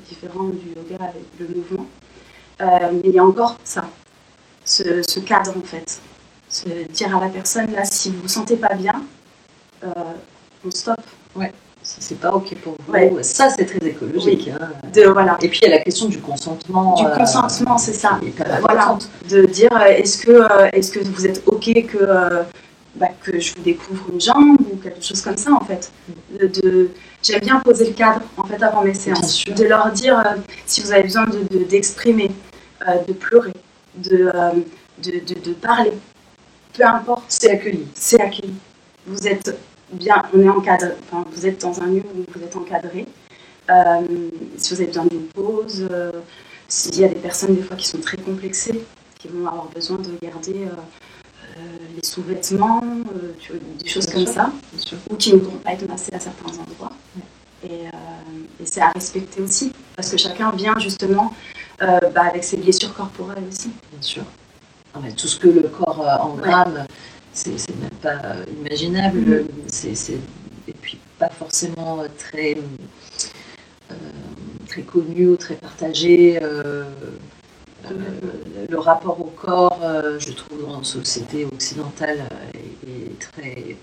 différent 0.07 0.45
du 0.45 0.69
yoga 0.69 1.03
avec 1.03 1.25
le 1.39 1.47
mouvement. 1.47 1.85
mais 2.59 3.01
il 3.03 3.11
y 3.11 3.19
a 3.19 3.25
encore 3.25 3.57
ça, 3.63 3.89
ce, 4.63 5.01
ce, 5.03 5.19
cadre 5.19 5.57
en 5.57 5.61
fait. 5.61 6.01
Se 6.47 6.87
dire 6.91 7.15
à 7.15 7.19
la 7.19 7.29
personne, 7.29 7.71
là, 7.73 7.83
si 7.83 8.09
vous 8.09 8.21
vous 8.21 8.27
sentez 8.27 8.55
pas 8.55 8.75
bien, 8.75 9.03
on 9.83 10.71
stoppe. 10.71 11.05
Ouais. 11.35 11.51
Si 11.81 12.01
c'est 12.01 12.19
pas 12.19 12.31
OK 12.31 12.55
pour 12.55 12.75
vous, 12.87 13.17
ça 13.21 13.49
c'est 13.49 13.65
très 13.65 13.87
écologique. 13.87 14.49
Hein. 14.49 14.69
De, 14.93 15.03
voilà. 15.03 15.37
Et 15.41 15.47
puis 15.47 15.59
il 15.63 15.69
y 15.69 15.71
a 15.71 15.77
la 15.77 15.81
question 15.81 16.07
du 16.07 16.19
consentement. 16.19 16.95
Du 16.95 17.05
consentement, 17.05 17.77
c'est 17.77 17.93
ça. 17.93 18.19
Voilà. 18.61 18.97
De 19.29 19.45
dire 19.45 19.75
est-ce 19.87 20.17
que, 20.17 20.75
est 20.75 20.93
que 20.93 20.99
vous 20.99 21.25
êtes 21.25 21.41
OK 21.47 21.71
que 21.87 22.43
bah, 22.95 23.07
que 23.23 23.39
je 23.39 23.53
vous 23.55 23.63
découvre 23.63 24.05
une 24.11 24.19
jambe 24.19 24.57
ou 24.71 24.75
quelque 24.77 25.03
chose 25.03 25.21
comme 25.21 25.37
ça 25.37 25.51
en 25.53 25.63
fait. 25.63 25.91
De, 26.39 26.91
J'aime 27.21 27.41
bien 27.41 27.59
poser 27.59 27.87
le 27.87 27.93
cadre 27.93 28.21
en 28.37 28.43
fait 28.45 28.61
avant 28.63 28.81
mes 28.81 28.93
séances, 28.93 29.43
de 29.45 29.63
leur 29.65 29.91
dire 29.91 30.17
euh, 30.19 30.35
si 30.65 30.81
vous 30.81 30.91
avez 30.91 31.03
besoin 31.03 31.25
d'exprimer, 31.69 32.29
de, 32.29 32.33
euh, 32.87 33.03
de, 33.07 33.13
pleurer, 33.13 33.51
euh, 34.11 34.51
de, 35.03 35.11
de, 35.19 35.53
parler, 35.53 35.91
peu 36.73 36.85
importe. 36.85 37.23
C'est 37.27 37.51
accueilli. 37.51 37.85
C'est 37.93 38.21
accueilli. 38.21 38.53
Vous 39.05 39.27
êtes 39.27 39.53
bien, 39.91 40.23
on 40.33 40.41
est 40.41 40.49
encadré, 40.49 40.91
enfin, 41.11 41.25
vous 41.31 41.45
êtes 41.45 41.61
dans 41.61 41.81
un 41.81 41.87
lieu 41.87 42.03
où 42.15 42.25
vous 42.33 42.43
êtes 42.43 42.55
encadré. 42.55 43.05
si 44.57 44.73
vous 44.73 44.81
avez 44.81 44.87
besoin 44.87 45.05
d'une 45.05 45.27
pause, 45.27 45.87
s'il 46.67 46.99
y 46.99 47.03
a 47.03 47.07
des 47.07 47.15
personnes 47.15 47.55
des 47.55 47.63
fois 47.63 47.75
qui 47.75 47.87
sont 47.87 47.99
très 47.99 48.17
complexées, 48.17 48.83
qui 49.17 49.27
vont 49.27 49.47
avoir 49.47 49.65
besoin 49.65 49.97
de 49.97 50.11
garder 50.21 50.67
euh, 51.59 51.61
les 51.95 52.07
sous-vêtements, 52.07 52.81
euh, 53.15 53.59
des 53.79 53.87
choses 53.87 54.05
comme 54.05 54.25
ça, 54.25 54.51
ou 55.09 55.15
qui 55.15 55.33
ne 55.33 55.39
pourront 55.39 55.57
pas 55.57 55.73
être 55.73 55.87
massés 55.89 56.13
à 56.13 56.19
certains 56.19 56.51
endroits. 56.57 56.91
Euh, 57.65 57.89
et, 58.61 58.65
c'est 58.65 58.81
à 58.81 58.91
respecter 58.91 59.41
aussi, 59.41 59.71
parce 59.95 60.09
que 60.11 60.17
chacun 60.17 60.51
vient 60.51 60.77
justement 60.79 61.33
bah, 61.79 62.23
avec 62.29 62.43
ses 62.43 62.57
blessures 62.57 62.93
corporelles 62.93 63.43
aussi. 63.49 63.71
Bien 63.91 64.01
sûr. 64.01 64.23
tout 65.17 65.27
ce 65.27 65.39
que 65.39 65.47
le 65.47 65.63
corps 65.63 66.01
engramme, 66.21 66.85
c'est 67.39 67.75
même 67.79 67.89
pas 68.01 68.21
imaginable. 68.59 69.45
Mm-hmm. 69.69 70.13
et 70.67 70.73
puis 70.73 70.97
pas 71.17 71.29
forcément 71.29 72.03
très, 72.17 72.57
très 74.67 74.81
connu 74.83 75.29
ou 75.29 75.37
très 75.37 75.55
partagé. 75.55 76.39
Euh, 77.85 78.65
le 78.69 78.77
rapport 78.77 79.19
au 79.19 79.31
corps, 79.35 79.79
euh, 79.83 80.19
je 80.19 80.31
trouve, 80.31 80.61
dans 80.67 80.77
la 80.77 80.83
société 80.83 81.45
occidentale, 81.45 82.19
euh, 82.19 82.57
est, 82.87 83.19
très 83.19 83.77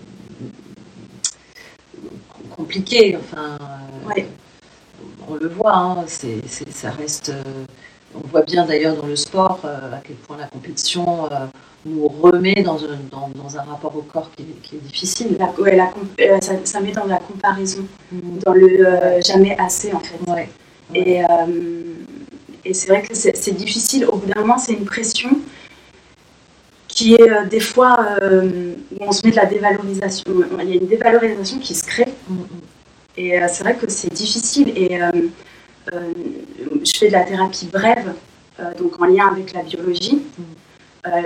compliqué. 2.55 3.17
Enfin, 3.17 3.57
on 5.27 5.35
le 5.35 5.47
voit, 5.47 5.75
hein, 5.75 6.05
ça 6.07 6.91
reste. 6.91 7.33
On 8.23 8.27
voit 8.27 8.41
bien 8.41 8.65
d'ailleurs 8.65 8.95
dans 8.95 9.07
le 9.07 9.15
sport 9.15 9.59
à 9.63 9.99
quel 10.03 10.15
point 10.17 10.37
la 10.37 10.47
compétition 10.47 11.29
nous 11.85 12.07
remet 12.07 12.63
dans 12.63 12.83
un, 12.83 12.97
dans, 13.11 13.57
un, 13.57 13.61
rapport 13.61 13.95
au 13.95 14.01
corps 14.01 14.29
qui, 14.35 14.75
est, 14.75 14.79
difficile. 14.79 15.37
ça, 16.63 16.81
met 16.81 16.91
dans 16.91 17.05
la 17.05 17.19
comparaison, 17.19 17.85
mm. 18.11 18.39
dans 18.45 18.53
le 18.53 19.19
jamais 19.25 19.55
assez 19.57 19.93
en 19.93 19.99
fait. 19.99 20.49
Et 20.93 21.21
et 22.67 22.73
c'est 22.73 22.89
vrai 22.89 23.01
que 23.01 23.15
c'est 23.15 23.55
difficile. 23.55 24.05
Au 24.05 24.17
bout 24.17 24.27
d'un 24.27 24.41
moment, 24.41 24.57
c'est 24.57 24.73
une 24.73 24.83
pression 24.83 25.29
qui 26.89 27.13
est 27.13 27.31
euh, 27.31 27.45
des 27.45 27.61
fois 27.61 28.17
euh, 28.21 28.73
où 28.91 28.97
on 28.99 29.11
se 29.13 29.25
met 29.25 29.31
de 29.31 29.37
la 29.37 29.45
dévalorisation. 29.45 30.25
Il 30.59 30.69
y 30.69 30.73
a 30.73 30.75
une 30.75 30.87
dévalorisation 30.87 31.59
qui 31.59 31.75
se 31.75 31.85
crée. 31.85 32.13
Et 33.15 33.41
euh, 33.41 33.47
c'est 33.49 33.63
vrai 33.63 33.75
que 33.75 33.89
c'est 33.89 34.11
difficile. 34.11 34.73
Et 34.75 34.99
je 35.91 36.97
fais 36.97 37.07
de 37.07 37.13
la 37.13 37.23
thérapie 37.23 37.67
brève, 37.67 38.13
donc 38.79 38.99
en 39.01 39.05
lien 39.05 39.27
avec 39.31 39.53
la 39.53 39.63
biologie, 39.63 40.21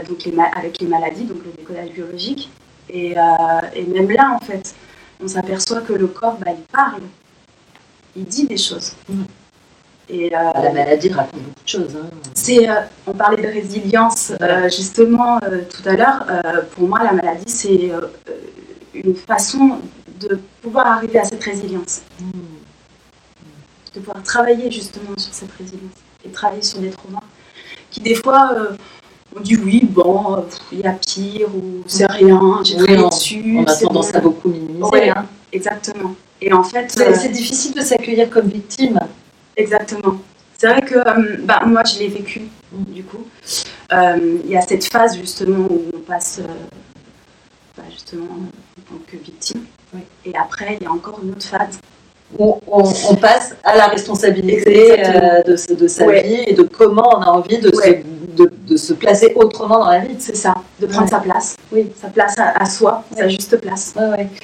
donc 0.08 0.28
avec 0.56 0.82
les 0.82 0.88
maladies, 0.88 1.24
donc 1.24 1.40
le 1.46 1.52
décodage 1.52 1.90
biologique. 1.92 2.50
Et, 2.90 3.16
même 3.16 4.12
là, 4.12 4.38
en 4.40 4.44
fait, 4.46 4.76
on 5.24 5.28
s'aperçoit 5.28 5.82
que 5.82 5.94
le 5.94 6.08
corps, 6.08 6.38
bah, 6.38 6.52
il 6.56 6.64
parle, 6.64 7.02
il 8.16 8.26
dit 8.26 8.48
des 8.48 8.58
choses. 8.58 8.94
Et, 10.10 10.36
euh, 10.36 10.52
la 10.62 10.72
maladie 10.74 11.10
raconte 11.10 11.42
beaucoup 11.42 11.64
de 11.64 11.70
choses. 11.70 11.96
Hein. 11.96 12.10
C'est, 12.34 12.70
euh, 12.70 12.82
on 13.08 13.14
parlait 13.14 13.42
de 13.42 13.48
résilience 13.48 14.34
euh, 14.42 14.64
justement 14.66 15.40
tout 15.40 15.88
à 15.88 15.96
l'heure. 15.96 16.26
pour 16.72 16.88
moi, 16.88 17.04
la 17.04 17.14
maladie, 17.14 17.50
c'est 17.50 17.92
une 18.94 19.16
façon 19.16 19.80
de 20.20 20.40
pouvoir 20.62 20.88
arriver 20.88 21.20
à 21.20 21.24
cette 21.24 21.44
résilience. 21.44 22.02
Hmm. 22.20 22.61
De 23.94 24.00
pouvoir 24.00 24.24
travailler 24.24 24.72
justement 24.72 25.18
sur 25.18 25.34
cette 25.34 25.52
résilience 25.52 25.92
et 26.26 26.30
travailler 26.30 26.62
sur 26.62 26.80
des 26.80 26.92
traumas 26.92 27.24
qui, 27.90 28.00
des 28.00 28.16
fois, 28.16 28.56
on 29.36 29.42
dit 29.42 29.58
oui, 29.58 29.82
bon, 29.84 30.46
il 30.72 30.80
y 30.80 30.84
a 30.86 30.94
pire 30.94 31.48
ou 31.54 31.84
c'est 31.88 32.10
rien, 32.10 32.62
j'ai 32.64 32.82
oui, 32.82 32.96
dessus. 32.96 33.58
On 33.58 33.66
a 33.66 33.76
tendance 33.76 34.16
à 34.16 34.22
beaucoup 34.22 34.50
minimiser. 34.50 35.10
Hein. 35.10 35.26
Exactement. 35.52 36.16
Et 36.42 36.52
en 36.54 36.64
fait, 36.64 36.90
c'est 36.90 37.30
difficile 37.30 37.74
de 37.74 37.82
s'accueillir 37.82 38.30
comme 38.30 38.48
victime. 38.48 39.00
Exactement. 39.56 40.18
C'est 40.58 40.68
vrai 40.68 40.82
que 40.82 40.96
euh, 40.96 41.38
bah, 41.44 41.64
moi, 41.66 41.84
je 41.84 42.00
l'ai 42.00 42.08
vécu, 42.08 42.42
du 42.72 43.04
coup. 43.04 43.26
Euh, 43.94 44.38
il 44.44 44.50
y 44.50 44.58
a 44.58 44.62
cette 44.62 44.86
phase, 44.86 45.18
justement, 45.18 45.66
où 45.70 45.86
on 45.96 46.00
passe, 46.00 46.40
euh, 46.40 46.48
bah, 47.78 47.84
justement, 47.90 48.26
en 48.26 48.82
tant 48.92 49.02
que 49.08 49.18
victime. 49.18 49.66
Et 50.26 50.36
après, 50.36 50.78
il 50.80 50.84
y 50.84 50.88
a 50.88 50.92
encore 50.92 51.20
une 51.24 51.32
autre 51.32 51.46
phase. 51.46 51.80
Où 52.40 52.60
on, 52.68 53.16
passe 53.16 53.56
à 53.64 53.76
la 53.76 53.88
responsabilité 53.88 54.98
de, 55.46 55.76
de, 55.76 55.88
sa 55.88 56.10
vie 56.10 56.44
et 56.48 56.54
de 56.54 56.64
comment 56.64 57.18
on 57.18 57.22
a 57.22 57.30
envie 57.30 57.60
de, 57.60 57.72
se, 57.76 57.92
de, 58.70 58.78
se 58.78 58.94
placer 58.94 59.34
autrement 59.36 59.80
dans 59.80 59.90
la 59.90 60.00
vie. 60.00 60.16
C'est 60.18 60.36
ça, 60.36 60.56
de 60.80 60.86
prendre 60.88 61.10
sa 61.10 61.20
place. 61.20 61.56
Oui, 61.72 61.92
sa 62.00 62.08
place 62.08 62.36
à, 62.38 62.66
soi, 62.66 63.04
sa 63.16 63.28
juste 63.28 63.58
place. 63.58 63.94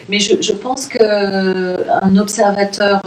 Mais 0.09 0.19
je, 0.19 0.41
je 0.41 0.51
pense 0.51 0.87
qu'un 0.87 2.17
observateur 2.17 3.01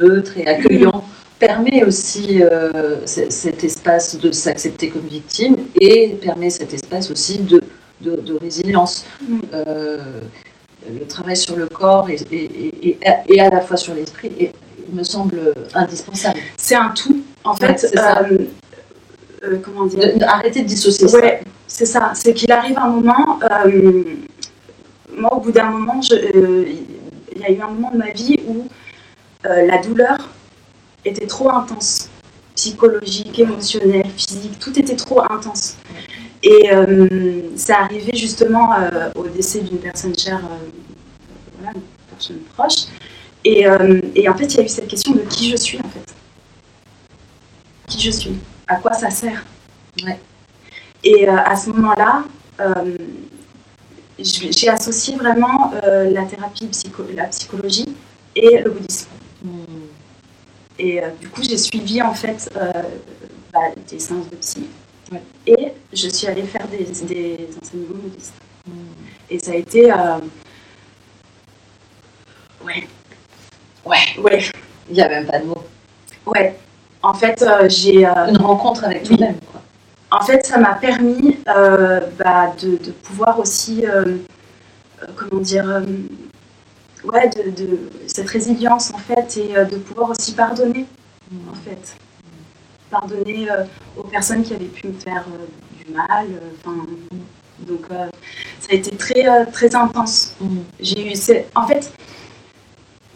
neutre 0.00 0.36
et 0.36 0.46
accueillant 0.46 1.02
permet 1.42 1.82
aussi 1.82 2.40
euh, 2.40 3.04
cet 3.04 3.64
espace 3.64 4.16
de 4.16 4.30
s'accepter 4.30 4.90
comme 4.90 5.08
victime 5.08 5.56
et 5.80 6.16
permet 6.22 6.50
cet 6.50 6.72
espace 6.72 7.10
aussi 7.10 7.38
de, 7.38 7.60
de, 8.00 8.38
résilience. 8.40 9.04
Mm. 9.28 9.40
Euh, 10.86 10.98
le 11.00 11.06
travail 11.06 11.36
sur 11.36 11.56
le 11.56 11.66
corps 11.66 12.08
et, 12.10 12.16
et, 12.30 12.98
et, 13.28 13.40
à 13.40 13.50
la 13.50 13.60
fois 13.60 13.76
sur 13.76 13.94
l'esprit 13.94 14.50
me 14.92 15.02
semble 15.02 15.54
indispensable. 15.74 16.38
C'est 16.56 16.74
un 16.74 16.90
tout. 16.90 17.22
En 17.44 17.54
fait, 17.54 17.92
euh, 17.96 19.58
comment 19.62 19.86
dire 19.86 20.12
Arrêter 20.28 20.62
de 20.62 20.66
dissocier 20.66 21.06
ouais, 21.08 21.40
C'est 21.66 21.86
ça. 21.86 22.12
C'est 22.14 22.34
qu'il 22.34 22.52
arrive 22.52 22.78
un 22.78 22.88
moment. 22.88 23.40
moi, 25.16 25.34
au 25.34 25.40
bout 25.40 25.52
d'un 25.52 25.70
moment, 25.70 26.00
il 26.10 27.40
y 27.40 27.44
a 27.44 27.50
eu 27.50 27.60
un 27.60 27.68
moment 27.68 27.90
de 27.90 27.98
ma 27.98 28.10
vie 28.10 28.38
où 28.46 28.66
la 29.44 29.78
douleur 29.78 30.18
était 31.04 31.26
trop 31.26 31.50
intense, 31.50 32.08
psychologique, 32.54 33.38
émotionnel, 33.38 34.06
physique, 34.16 34.58
tout 34.58 34.78
était 34.78 34.96
trop 34.96 35.20
intense. 35.22 35.76
Et 36.42 36.72
euh, 36.72 37.08
c'est 37.56 37.72
arrivé 37.72 38.12
justement 38.16 38.74
euh, 38.74 39.10
au 39.14 39.28
décès 39.28 39.60
d'une 39.60 39.78
personne 39.78 40.16
chère, 40.18 40.38
euh, 40.38 40.70
voilà, 41.58 41.76
une 41.76 41.82
personne 42.10 42.38
proche. 42.54 42.86
Et, 43.44 43.66
et, 44.14 44.28
en 44.28 44.36
fait, 44.36 44.44
il 44.44 44.56
y 44.58 44.60
a 44.60 44.62
eu 44.62 44.68
cette 44.68 44.86
question 44.86 45.14
de 45.14 45.20
qui 45.22 45.50
je 45.50 45.56
suis 45.56 45.76
en 45.78 45.88
fait. 45.88 46.14
Qui 47.88 48.00
je 48.00 48.10
suis 48.12 48.36
À 48.68 48.76
quoi 48.76 48.92
ça 48.92 49.10
sert 49.10 49.44
ouais. 50.04 50.20
Et 51.02 51.26
à 51.26 51.56
ce 51.56 51.70
moment-là, 51.70 52.22
j'ai 54.16 54.68
associé 54.68 55.16
vraiment 55.16 55.72
la 55.82 56.24
thérapie, 56.26 56.68
psycho 56.68 57.04
la 57.16 57.24
psychologie 57.24 57.96
et 58.36 58.58
le 58.58 58.70
bouddhisme. 58.70 59.08
Hmm. 59.42 59.72
Et 60.78 61.02
euh, 61.02 61.08
du 61.20 61.28
coup, 61.28 61.42
j'ai 61.42 61.58
suivi 61.58 62.02
en 62.02 62.14
fait 62.14 62.50
euh, 62.56 62.72
bah, 63.52 63.60
des 63.88 63.98
séances 63.98 64.28
de 64.30 64.36
psy. 64.36 64.66
Et 65.46 65.72
je 65.92 66.08
suis 66.08 66.26
allée 66.26 66.42
faire 66.42 66.66
des, 66.68 66.84
des 67.06 67.48
enseignements 67.60 67.98
bouddhistes. 68.02 68.34
Hmm. 68.66 68.72
Et 69.30 69.38
ça 69.38 69.52
a 69.52 69.54
été. 69.54 69.92
Euh, 69.92 70.18
ouais. 72.64 72.86
Ouais. 73.84 74.20
Ouais. 74.22 74.42
Il 74.88 74.94
n'y 74.94 75.02
a 75.02 75.08
même 75.08 75.26
pas 75.26 75.38
de 75.38 75.46
mots. 75.46 75.64
Ouais. 76.26 76.56
En 77.02 77.14
fait, 77.14 77.44
j'ai. 77.68 78.04
Une 78.04 78.36
rencontre 78.38 78.84
avec 78.84 79.04
toi-même, 79.04 79.38
quoi. 79.50 79.62
En 80.10 80.22
fait, 80.22 80.44
ça 80.44 80.58
m'a 80.58 80.74
permis 80.74 81.38
bah, 81.46 82.54
de, 82.60 82.76
de, 82.76 82.90
pouvoir 82.90 83.38
aussi. 83.38 83.84
comment 85.16 85.40
dire 85.40 85.82
ouais, 87.04 87.28
de, 87.28 87.90
cette 88.06 88.28
résilience 88.28 88.92
en 88.92 88.98
fait 88.98 89.36
et 89.36 89.56
euh, 89.56 89.64
de 89.64 89.76
pouvoir 89.76 90.10
aussi 90.10 90.32
pardonner 90.32 90.86
en 91.50 91.54
fait. 91.54 91.96
Pardonner 92.92 93.50
euh, 93.50 93.64
aux 93.96 94.04
personnes 94.04 94.44
qui 94.44 94.54
avaient 94.54 94.66
pu 94.66 94.86
me 94.86 94.92
faire 94.92 95.24
euh, 95.28 95.84
du 95.84 95.92
mal. 95.92 96.26
donc 97.66 97.86
ça 98.60 98.68
a 98.70 98.74
été 98.74 98.96
très, 98.96 99.46
très 99.50 99.74
intense. 99.74 100.36
J'ai 100.78 101.12
eu, 101.12 101.14
en 101.56 101.66
fait, 101.66 101.92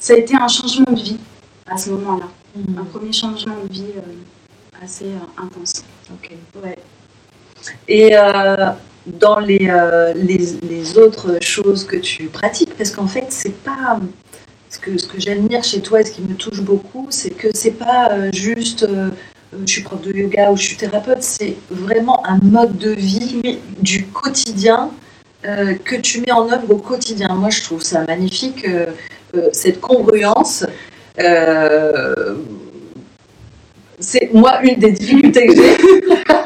ça 0.01 0.15
a 0.15 0.17
été 0.17 0.35
un 0.35 0.49
changement 0.49 0.93
de 0.93 1.01
vie 1.01 1.19
à 1.71 1.77
ce 1.77 1.91
moment-là. 1.91 2.27
Un 2.77 2.85
premier 2.85 3.13
changement 3.13 3.55
de 3.69 3.73
vie 3.73 3.93
assez 4.83 5.13
intense. 5.37 5.85
Ok. 6.13 6.33
Ouais. 6.63 6.77
Et 7.89 8.17
euh, 8.17 8.73
dans 9.07 9.39
les, 9.39 9.69
euh, 9.71 10.13
les, 10.15 10.59
les 10.63 10.99
autres 10.99 11.39
choses 11.41 11.85
que 11.85 11.97
tu 11.97 12.27
pratiques, 12.27 12.77
parce 12.77 12.91
qu'en 12.91 13.07
fait, 13.07 13.27
c'est 13.31 13.63
pas. 13.63 14.01
Ce 14.69 14.81
que, 14.81 14.99
ce 14.99 15.07
que 15.07 15.21
j'admire 15.21 15.63
chez 15.63 15.81
toi 15.81 16.01
et 16.01 16.05
ce 16.05 16.11
qui 16.11 16.23
me 16.23 16.35
touche 16.35 16.61
beaucoup, 16.61 17.07
c'est 17.11 17.31
que 17.31 17.49
c'est 17.55 17.71
pas 17.71 18.11
euh, 18.11 18.31
juste 18.33 18.83
euh, 18.83 19.11
je 19.65 19.73
suis 19.73 19.83
prof 19.83 20.01
de 20.03 20.13
yoga 20.13 20.51
ou 20.51 20.57
je 20.57 20.63
suis 20.63 20.77
thérapeute, 20.77 21.23
c'est 21.23 21.57
vraiment 21.71 22.27
un 22.27 22.39
mode 22.43 22.77
de 22.79 22.91
vie 22.91 23.59
du 23.81 24.07
quotidien 24.07 24.91
euh, 25.45 25.75
que 25.85 25.97
tu 25.97 26.21
mets 26.21 26.33
en 26.33 26.51
œuvre 26.51 26.71
au 26.71 26.79
quotidien. 26.79 27.29
Moi, 27.35 27.51
je 27.51 27.63
trouve 27.63 27.83
ça 27.83 28.05
magnifique, 28.07 28.67
euh, 28.67 28.87
euh, 29.35 29.49
cette 29.53 29.81
congruence. 29.81 30.65
Euh, 31.19 32.37
c'est 33.99 34.31
moi 34.35 34.61
une 34.63 34.79
des 34.79 34.93
difficultés 34.93 35.47
que 35.47 35.55
j'ai. 35.55 35.77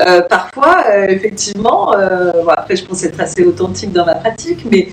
Euh, 0.00 0.22
parfois, 0.22 0.84
euh, 0.90 1.06
effectivement, 1.08 1.94
euh, 1.94 2.32
bon, 2.32 2.48
après 2.48 2.76
je 2.76 2.84
pense 2.84 3.04
être 3.04 3.20
assez 3.20 3.44
authentique 3.44 3.92
dans 3.92 4.06
ma 4.06 4.14
pratique, 4.14 4.64
mais, 4.70 4.88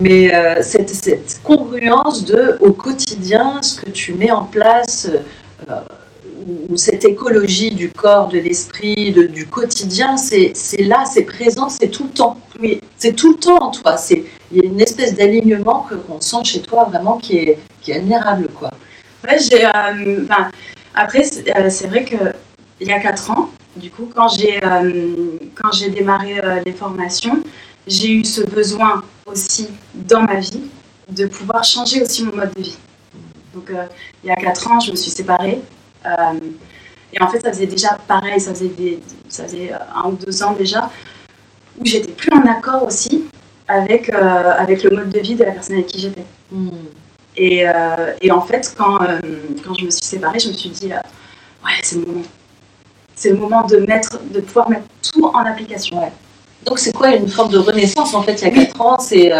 mais 0.00 0.34
euh, 0.34 0.62
cette, 0.62 0.90
cette 0.90 1.40
congruence 1.42 2.24
de 2.24 2.56
au 2.60 2.72
quotidien, 2.72 3.62
ce 3.62 3.80
que 3.80 3.90
tu 3.90 4.12
mets 4.14 4.30
en 4.30 4.44
place, 4.44 5.08
euh, 5.10 5.18
ou 6.68 6.76
cette 6.76 7.04
écologie 7.04 7.70
du 7.70 7.90
corps, 7.90 8.28
de 8.28 8.38
l'esprit, 8.38 9.12
du 9.12 9.46
quotidien, 9.46 10.16
c'est 10.16 10.52
là, 10.78 11.04
c'est 11.04 11.24
présent, 11.24 11.68
c'est 11.68 11.88
tout 11.88 12.04
le 12.04 12.10
temps. 12.10 12.38
C'est 12.98 13.14
tout 13.14 13.32
le 13.32 13.38
temps 13.38 13.58
en 13.58 13.70
toi. 13.70 13.96
Il 14.10 14.58
y 14.58 14.60
a 14.60 14.64
une 14.64 14.80
espèce 14.80 15.14
d'alignement 15.14 15.86
qu'on 16.06 16.20
sent 16.20 16.44
chez 16.44 16.60
toi 16.60 16.84
vraiment 16.84 17.18
qui 17.18 17.36
est, 17.38 17.58
admirable, 17.90 18.48
quoi. 18.54 18.70
Euh, 19.26 20.26
après, 20.94 21.24
c'est 21.24 21.56
euh, 21.56 21.88
vrai 21.88 22.04
que 22.04 22.16
il 22.80 22.88
y 22.88 22.92
a 22.92 23.00
4 23.00 23.30
ans, 23.32 23.50
du 23.76 23.90
coup, 23.90 24.10
quand 24.14 24.28
j'ai 24.28 24.62
euh, 24.64 25.36
quand 25.54 25.72
j'ai 25.72 25.90
démarré 25.90 26.40
les 26.64 26.72
formations, 26.72 27.42
j'ai 27.86 28.12
eu 28.12 28.24
ce 28.24 28.42
besoin 28.42 29.02
aussi 29.26 29.68
dans 29.94 30.22
ma 30.22 30.40
vie 30.40 30.62
de 31.10 31.26
pouvoir 31.26 31.64
changer 31.64 32.00
aussi 32.02 32.24
mon 32.24 32.34
mode 32.34 32.52
de 32.54 32.62
vie. 32.62 32.78
Donc, 33.54 33.70
euh, 33.70 33.86
il 34.24 34.28
y 34.28 34.30
a 34.30 34.36
4 34.36 34.70
ans, 34.70 34.80
je 34.80 34.90
me 34.92 34.96
suis 34.96 35.10
séparée. 35.10 35.60
euh, 36.06 36.10
et 37.12 37.20
en 37.20 37.28
fait, 37.28 37.40
ça 37.40 37.52
faisait 37.52 37.66
déjà 37.66 37.98
pareil, 38.06 38.40
ça 38.40 38.54
faisait, 38.54 38.68
des, 38.68 39.00
ça 39.28 39.42
faisait 39.44 39.72
un 39.72 40.08
ou 40.10 40.12
deux 40.12 40.42
ans 40.44 40.52
déjà, 40.52 40.88
où 41.78 41.84
j'étais 41.84 42.12
plus 42.12 42.32
en 42.32 42.42
accord 42.48 42.84
aussi 42.84 43.24
avec, 43.66 44.08
euh, 44.14 44.52
avec 44.56 44.84
le 44.84 44.90
mode 44.96 45.10
de 45.10 45.18
vie 45.18 45.34
de 45.34 45.42
la 45.42 45.50
personne 45.52 45.74
avec 45.74 45.88
qui 45.88 45.98
j'étais. 45.98 46.24
Et, 47.36 47.66
euh, 47.68 48.14
et 48.20 48.30
en 48.30 48.42
fait, 48.42 48.72
quand, 48.78 49.02
euh, 49.02 49.18
quand 49.64 49.74
je 49.74 49.86
me 49.86 49.90
suis 49.90 50.04
séparée, 50.04 50.38
je 50.38 50.48
me 50.48 50.52
suis 50.52 50.70
dit, 50.70 50.92
euh, 50.92 50.96
ouais, 51.64 51.72
c'est 51.82 51.96
le 51.96 52.06
moment. 52.06 52.22
C'est 53.16 53.30
le 53.30 53.36
moment 53.36 53.62
de, 53.66 53.76
mettre, 53.78 54.18
de 54.32 54.40
pouvoir 54.40 54.70
mettre 54.70 54.86
tout 55.12 55.24
en 55.24 55.44
application. 55.44 56.00
Donc 56.64 56.78
c'est 56.78 56.92
quoi 56.92 57.14
une 57.14 57.28
forme 57.28 57.50
de 57.50 57.58
renaissance 57.58 58.14
en 58.14 58.22
fait 58.22 58.40
il 58.40 58.48
y 58.48 58.50
a 58.60 58.64
4 58.66 58.80
ans? 58.80 58.98
C'est 58.98 59.32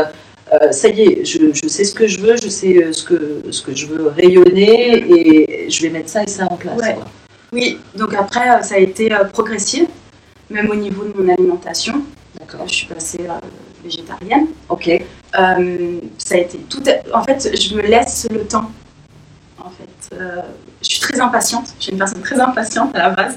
euh, 0.53 0.73
ça 0.73 0.89
y 0.89 1.01
est, 1.03 1.25
je, 1.25 1.39
je 1.53 1.69
sais 1.69 1.85
ce 1.85 1.95
que 1.95 2.07
je 2.07 2.21
veux, 2.21 2.37
je 2.43 2.49
sais 2.49 2.77
euh, 2.77 2.93
ce 2.93 3.05
que, 3.05 3.43
ce 3.51 3.63
que 3.63 3.75
je 3.75 3.87
veux 3.87 4.09
rayonner 4.09 4.97
et 5.09 5.71
je 5.71 5.83
vais 5.83 5.91
mettre 5.91 6.09
ça 6.09 6.23
et 6.23 6.27
ça 6.29 6.47
en 6.51 6.57
place. 6.57 6.79
Ouais. 6.79 6.97
Oui, 7.53 7.79
donc 7.97 8.15
après, 8.15 8.49
euh, 8.51 8.63
ça 8.63 8.77
a 8.77 8.79
été 8.79 9.11
progressif, 9.33 9.87
même 10.51 10.71
au 10.71 10.77
niveau 10.77 11.05
de 11.05 11.21
mon 11.21 11.29
alimentation. 11.33 12.03
D'accord. 12.39 12.67
Je 12.69 12.75
suis 12.75 12.87
passée 12.87 13.21
euh, 13.29 13.33
végétarienne. 13.83 14.47
Ok. 14.69 14.89
Euh, 14.89 15.99
ça 16.19 16.35
a 16.37 16.39
été 16.39 16.59
tout. 16.59 16.83
En 17.13 17.23
fait, 17.25 17.51
je 17.61 17.75
me 17.75 17.83
laisse 17.83 18.27
le 18.31 18.45
temps. 18.47 18.71
En 19.59 19.71
fait, 19.71 20.17
Euh, 20.17 20.43
je 20.83 20.89
suis 20.93 21.01
très 21.01 21.21
impatiente. 21.21 21.67
Je 21.79 21.83
suis 21.85 21.93
une 21.93 21.99
personne 21.99 22.23
très 22.23 22.41
impatiente 22.41 22.95
à 22.97 22.99
la 22.99 23.11
base, 23.11 23.37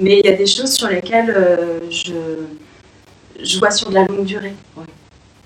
mais 0.00 0.20
il 0.20 0.26
y 0.26 0.28
a 0.28 0.36
des 0.36 0.46
choses 0.46 0.72
sur 0.72 0.88
lesquelles 0.88 1.34
je 1.90 2.12
je 3.42 3.58
vois 3.58 3.70
sur 3.70 3.88
de 3.90 3.94
la 3.94 4.04
longue 4.04 4.24
durée. 4.24 4.54
Ouais. 4.76 4.84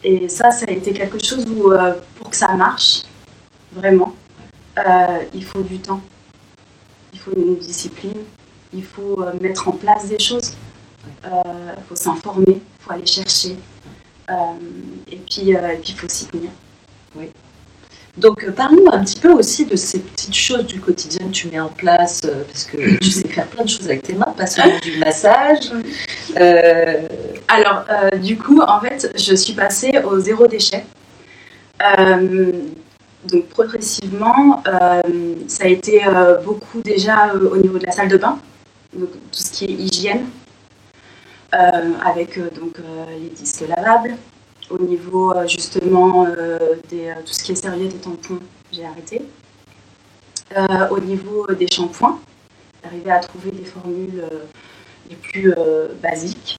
Et 0.05 0.29
ça, 0.29 0.51
ça 0.51 0.67
a 0.69 0.71
été 0.71 0.93
quelque 0.93 1.23
chose 1.23 1.45
où 1.47 1.73
euh, 1.73 1.95
pour 2.17 2.31
que 2.31 2.37
ça 2.37 2.55
marche 2.55 3.03
vraiment, 3.73 4.15
euh, 4.79 5.19
il 5.35 5.45
faut 5.45 5.63
du 5.63 5.79
temps, 5.79 6.01
il 7.13 7.19
faut 7.19 7.33
une 7.37 7.57
discipline, 7.57 8.23
il 8.73 8.85
faut 8.85 9.23
euh, 9.23 9.33
mettre 9.41 9.69
en 9.69 9.73
place 9.73 10.09
des 10.09 10.19
choses, 10.19 10.57
il 11.25 11.83
faut 11.89 11.97
s'informer, 11.97 12.47
il 12.49 12.61
faut 12.81 12.93
aller 12.93 13.07
chercher. 13.07 13.57
Et 15.11 15.17
puis, 15.17 15.55
il 15.55 15.95
faut 15.97 16.09
s'y 16.09 16.27
tenir. 16.27 16.51
Donc 18.19 18.43
euh, 18.43 18.51
parle-nous 18.51 18.89
un 18.91 19.05
petit 19.05 19.21
peu 19.21 19.31
aussi 19.31 19.65
de 19.65 19.77
ces 19.77 20.01
petites 20.01 20.35
choses 20.35 20.67
du 20.67 20.81
quotidien 20.81 21.29
que 21.29 21.33
tu 21.33 21.49
mets 21.49 21.61
en 21.61 21.69
place 21.69 22.23
euh, 22.25 22.43
parce 22.45 22.65
que 22.65 22.99
tu 23.01 23.11
sais 23.11 23.29
faire 23.29 23.47
plein 23.47 23.65
de 23.65 23.69
choses 23.69 23.87
avec 23.87 24.03
tes 24.03 24.15
mains, 24.15 24.35
pas 24.37 24.47
seulement 24.47 24.79
du 24.81 24.99
massage. 24.99 25.71
Euh, 26.39 27.09
Alors, 27.49 27.85
euh, 27.91 28.17
du 28.19 28.37
coup, 28.37 28.61
en 28.61 28.81
fait, 28.81 29.11
je 29.17 29.35
suis 29.35 29.55
passée 29.55 29.99
au 30.05 30.21
zéro 30.21 30.47
déchet. 30.47 30.85
Euh, 31.83 32.53
donc, 33.25 33.47
progressivement, 33.47 34.63
ça 35.49 35.65
a 35.65 35.69
été 35.69 36.03
beaucoup 36.45 36.81
déjà 36.83 37.33
au 37.35 37.57
niveau 37.57 37.79
de 37.79 37.87
la 37.87 37.93
salle 37.93 38.09
de 38.09 38.19
bain, 38.19 38.39
donc 38.93 39.11
tout 39.11 39.19
ce 39.33 39.51
qui 39.51 39.65
est 39.65 39.73
hygiène, 39.73 40.27
avec 41.51 42.39
donc, 42.55 42.77
les 43.19 43.31
disques 43.31 43.65
lavables. 43.69 44.17
Au 44.71 44.79
niveau 44.79 45.33
euh, 45.33 45.47
justement 45.47 46.27
euh, 46.27 46.75
des, 46.91 47.09
euh, 47.09 47.15
tout 47.25 47.33
ce 47.33 47.43
qui 47.43 47.53
est 47.53 47.55
serviettes 47.55 47.95
et 47.95 47.99
tampons, 47.99 48.41
j'ai 48.73 48.85
arrêté. 48.85 49.23
Au 50.91 50.99
niveau 50.99 51.47
des 51.49 51.67
shampoings, 51.69 52.19
d'arriver 52.83 53.11
à 53.11 53.19
trouver 53.19 53.51
des 53.51 53.67
formules 53.67 54.25
les 55.11 55.17
plus 55.17 55.53
basiques 56.03 56.57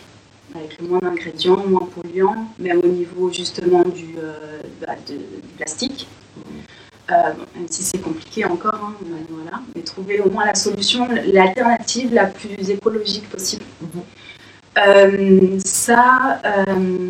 avec 0.53 0.79
le 0.79 0.87
moins 0.87 0.99
d'ingrédients, 0.99 1.57
moins 1.65 1.87
polluants, 1.95 2.45
même 2.59 2.81
au 2.83 2.87
niveau 2.87 3.31
justement 3.33 3.81
du, 3.81 4.15
bah, 4.85 4.93
de- 5.07 5.15
du 5.15 5.53
plastique. 5.57 6.07
Euh, 7.11 7.33
même 7.55 7.67
si 7.67 7.81
c'est 7.81 7.97
compliqué 7.97 8.45
encore, 8.45 8.75
hein, 8.75 8.93
mais 9.03 9.21
voilà, 9.27 9.61
mais 9.75 9.81
trouver 9.81 10.19
au 10.19 10.29
moins 10.29 10.45
la 10.45 10.53
solution, 10.53 11.07
l'alternative 11.33 12.13
la 12.13 12.27
plus 12.27 12.69
écologique 12.69 13.27
possible. 13.27 13.65
Mhm. 13.81 14.01
Euh, 14.77 15.57
ça, 15.65 16.39
euh, 16.45 17.03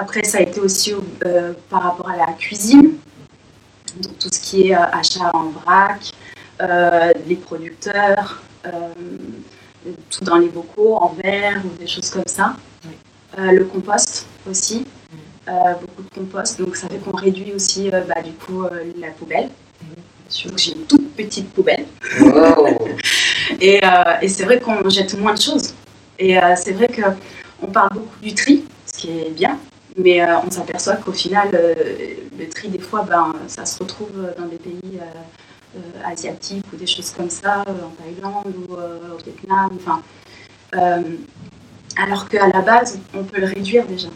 après, 0.00 0.24
ça 0.24 0.38
a 0.38 0.40
été 0.42 0.60
aussi 0.60 0.94
euh, 1.24 1.52
par 1.70 1.82
rapport 1.82 2.08
à 2.08 2.16
la 2.16 2.32
cuisine, 2.32 2.94
donc 4.00 4.18
tout 4.18 4.28
ce 4.32 4.40
qui 4.40 4.68
est 4.68 4.74
euh, 4.74 4.82
achat 4.92 5.30
en 5.34 5.50
vrac, 5.50 6.12
euh, 6.60 7.12
les 7.26 7.36
producteurs. 7.36 8.42
tout 10.10 10.24
dans 10.24 10.38
les 10.38 10.48
bocaux, 10.48 10.96
en 10.96 11.14
verre 11.22 11.60
ou 11.64 11.78
des 11.78 11.86
choses 11.86 12.08
comme 12.10 12.26
ça. 12.26 12.56
Oui. 12.86 12.94
Le 13.36 13.64
compost 13.64 14.26
aussi, 14.48 14.86
beaucoup 15.46 16.02
de 16.02 16.14
compost, 16.14 16.58
donc 16.58 16.74
ça 16.76 16.88
fait 16.88 16.98
qu'on 16.98 17.16
réduit 17.16 17.52
aussi 17.52 17.90
bah, 17.90 18.22
du 18.22 18.32
coup 18.32 18.64
la 18.98 19.10
poubelle. 19.10 19.50
J'ai 20.30 20.72
une 20.72 20.86
toute 20.86 21.14
petite 21.14 21.50
poubelle 21.52 21.84
et, 23.60 23.82
et 24.22 24.28
c'est 24.28 24.44
vrai 24.44 24.58
qu'on 24.58 24.88
jette 24.88 25.18
moins 25.18 25.34
de 25.34 25.40
choses. 25.40 25.74
Et 26.18 26.38
euh, 26.38 26.54
c'est 26.56 26.72
vrai 26.72 26.88
qu'on 26.88 27.66
parle 27.66 27.90
beaucoup 27.94 28.20
du 28.22 28.34
tri, 28.34 28.64
ce 28.86 28.98
qui 28.98 29.10
est 29.10 29.30
bien, 29.30 29.58
mais 29.96 30.20
euh, 30.20 30.38
on 30.44 30.50
s'aperçoit 30.50 30.96
qu'au 30.96 31.12
final, 31.12 31.50
euh, 31.54 31.74
le 32.36 32.48
tri, 32.48 32.68
des 32.68 32.80
fois, 32.80 33.06
ben, 33.08 33.32
ça 33.46 33.64
se 33.64 33.78
retrouve 33.78 34.32
dans 34.36 34.46
des 34.46 34.56
pays 34.56 34.98
euh, 35.00 35.80
asiatiques 36.04 36.64
ou 36.72 36.76
des 36.76 36.86
choses 36.86 37.10
comme 37.10 37.30
ça, 37.30 37.60
en 37.60 38.02
Thaïlande 38.02 38.54
ou 38.68 38.72
au 38.74 39.16
Vietnam. 39.24 39.70
Enfin, 39.76 40.02
alors 41.96 42.28
qu'à 42.28 42.48
la 42.48 42.60
base, 42.60 42.98
on 43.14 43.22
peut 43.22 43.40
le 43.40 43.46
réduire 43.46 43.86
déjà. 43.86 44.08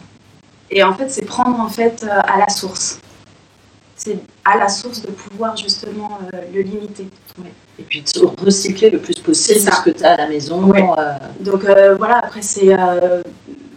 Et 0.69 0.83
en 0.83 0.93
fait, 0.93 1.09
c'est 1.09 1.25
prendre 1.25 1.59
en 1.59 1.69
fait 1.69 2.03
à 2.03 2.37
la 2.37 2.49
source. 2.49 2.99
C'est 3.95 4.19
à 4.45 4.57
la 4.57 4.69
source 4.69 5.01
de 5.01 5.11
pouvoir 5.11 5.55
justement 5.57 6.19
le 6.53 6.61
limiter. 6.61 7.07
et 7.77 7.83
puis 7.83 8.01
de 8.01 8.43
recycler 8.43 8.89
le 8.89 8.99
plus 8.99 9.15
possible 9.15 9.59
ce 9.59 9.81
que 9.81 9.89
tu 9.91 10.03
as 10.03 10.13
à 10.13 10.17
la 10.17 10.27
maison. 10.27 10.63
Ouais. 10.63 10.85
Donc 11.39 11.63
voilà, 11.97 12.19
après 12.19 12.41
c'est 12.41 12.75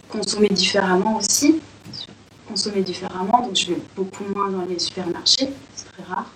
consommer 0.09 0.49
différemment 0.49 1.17
aussi. 1.17 1.61
Consommer 2.53 2.83
différemment, 2.83 3.41
donc 3.41 3.57
je 3.57 3.69
vais 3.69 3.79
beaucoup 3.97 4.25
moins 4.35 4.51
dans 4.51 4.67
les 4.67 4.79
supermarchés, 4.79 5.49
c'est 5.75 5.87
très 5.91 6.03
rare. 6.03 6.31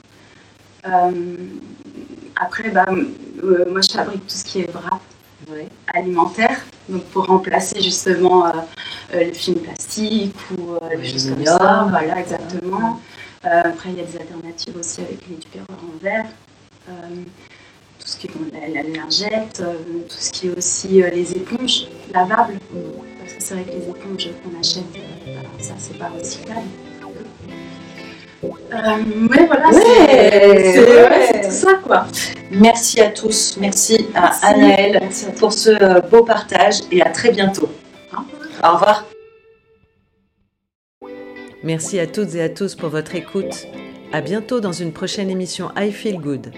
Euh, 0.87 1.37
après, 2.40 2.70
bah, 2.70 2.87
euh, 2.88 3.66
moi 3.70 3.83
je 3.83 3.90
fabrique 3.92 4.26
tout 4.26 4.35
ce 4.35 4.44
qui 4.46 4.61
est 4.62 4.70
wrap 4.72 5.02
ouais. 5.50 5.68
alimentaire, 5.92 6.59
donc 6.88 7.05
pour 7.12 7.26
remplacer 7.26 7.83
justement 7.83 8.46
euh, 8.46 8.50
euh, 9.14 9.24
le 9.24 9.33
film 9.35 9.59
plastique 9.59 10.35
ou 10.52 10.79
des 10.96 11.07
choses 11.07 11.29
comme 11.29 11.44
ça. 11.44 11.87
Voilà, 11.90 12.18
exactement. 12.18 12.98
Après, 13.42 13.90
il 13.90 13.98
y 13.98 14.00
a 14.00 14.05
des 14.05 14.16
alternatives 14.16 14.76
aussi 14.79 15.02
avec 15.02 15.20
les 15.29 15.37
tupperwares 15.37 15.85
en 15.85 16.02
verre. 16.02 16.26
Tout 16.87 18.07
ce 18.07 18.16
qui 18.16 18.26
est 18.26 18.31
bon, 18.31 18.46
la, 18.55 18.83
la 18.83 18.88
lingette, 18.88 19.62
tout 20.09 20.16
ce 20.18 20.33
qui 20.33 20.46
est 20.46 20.57
aussi 20.57 20.88
les 20.88 21.33
éponges 21.33 21.88
lavables. 22.14 22.59
Parce 23.27 23.35
que 23.35 23.43
c'est 23.43 23.55
vrai 23.55 23.65
que 23.65 23.71
les 23.71 23.89
éponges 23.89 24.29
qu'on 24.45 24.61
achète, 24.61 24.85
euh, 25.27 25.33
ça 25.59 25.75
c'est 25.79 25.99
pas 25.99 26.09
recyclable. 26.09 26.61
Euh, 28.45 28.49
ouais, 29.29 29.47
voilà, 29.47 29.69
Ouais, 29.71 29.81
c'est- 29.83 31.09
ouais. 31.09 31.43
tout 31.45 31.51
ça, 31.51 31.75
quoi. 31.83 32.07
Merci 32.53 33.01
à 33.01 33.11
tous. 33.11 33.57
Merci 33.61 34.07
à 34.15 34.47
Anaëlle 34.47 35.01
pour 35.39 35.53
ce 35.53 35.71
euh, 35.71 36.01
beau 36.01 36.23
partage 36.23 36.77
et 36.93 37.03
à 37.03 37.11
très 37.11 37.33
bientôt. 37.33 37.69
Au 38.62 38.73
revoir. 38.75 39.05
Merci 41.65 41.99
à 41.99 42.07
toutes 42.07 42.35
et 42.37 42.43
à 42.43 42.49
tous 42.49 42.75
pour 42.77 42.91
votre 42.91 43.15
écoute. 43.17 43.67
À 44.12 44.21
bientôt 44.21 44.61
dans 44.61 44.73
une 44.73 44.93
prochaine 44.93 45.31
émission 45.31 45.71
I 45.77 45.91
Feel 45.91 46.19
Good. 46.21 46.53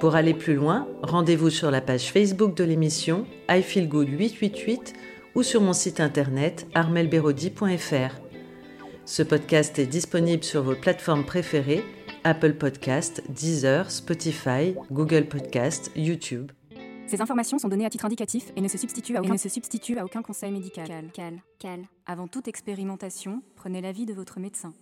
Pour 0.00 0.16
aller 0.16 0.34
plus 0.34 0.54
loin, 0.54 0.86
rendez-vous 1.02 1.48
sur 1.50 1.70
la 1.70 1.80
page 1.80 2.10
Facebook 2.12 2.54
de 2.54 2.64
l'émission 2.64 3.24
I 3.48 3.62
Feel 3.62 3.88
Good 3.88 4.08
888 4.10 4.92
ou 5.34 5.42
sur 5.42 5.60
mon 5.60 5.72
site 5.72 6.00
internet 6.00 6.66
armelberodi.fr. 6.74 8.20
Ce 9.04 9.22
podcast 9.22 9.78
est 9.78 9.86
disponible 9.86 10.44
sur 10.44 10.62
vos 10.62 10.74
plateformes 10.74 11.24
préférées 11.24 11.84
Apple 12.24 12.54
Podcast, 12.54 13.22
Deezer, 13.28 13.90
Spotify, 13.90 14.74
Google 14.90 15.26
Podcast, 15.26 15.90
YouTube. 15.94 16.52
Ces 17.06 17.20
informations 17.20 17.58
sont 17.58 17.68
données 17.68 17.84
à 17.84 17.90
titre 17.90 18.06
indicatif 18.06 18.50
et 18.56 18.60
ne 18.60 18.68
se 18.68 18.78
substituent 18.78 19.16
à 19.16 19.20
aucun, 19.20 19.34
ne 19.34 19.38
se 19.38 19.48
substituent 19.48 19.98
à 19.98 20.04
aucun 20.04 20.22
conseil 20.22 20.50
médical. 20.50 20.86
Cal, 20.86 21.10
cal, 21.12 21.42
cal. 21.58 21.80
Avant 22.06 22.26
toute 22.28 22.48
expérimentation, 22.48 23.42
prenez 23.56 23.80
l'avis 23.80 24.06
de 24.06 24.14
votre 24.14 24.40
médecin. 24.40 24.74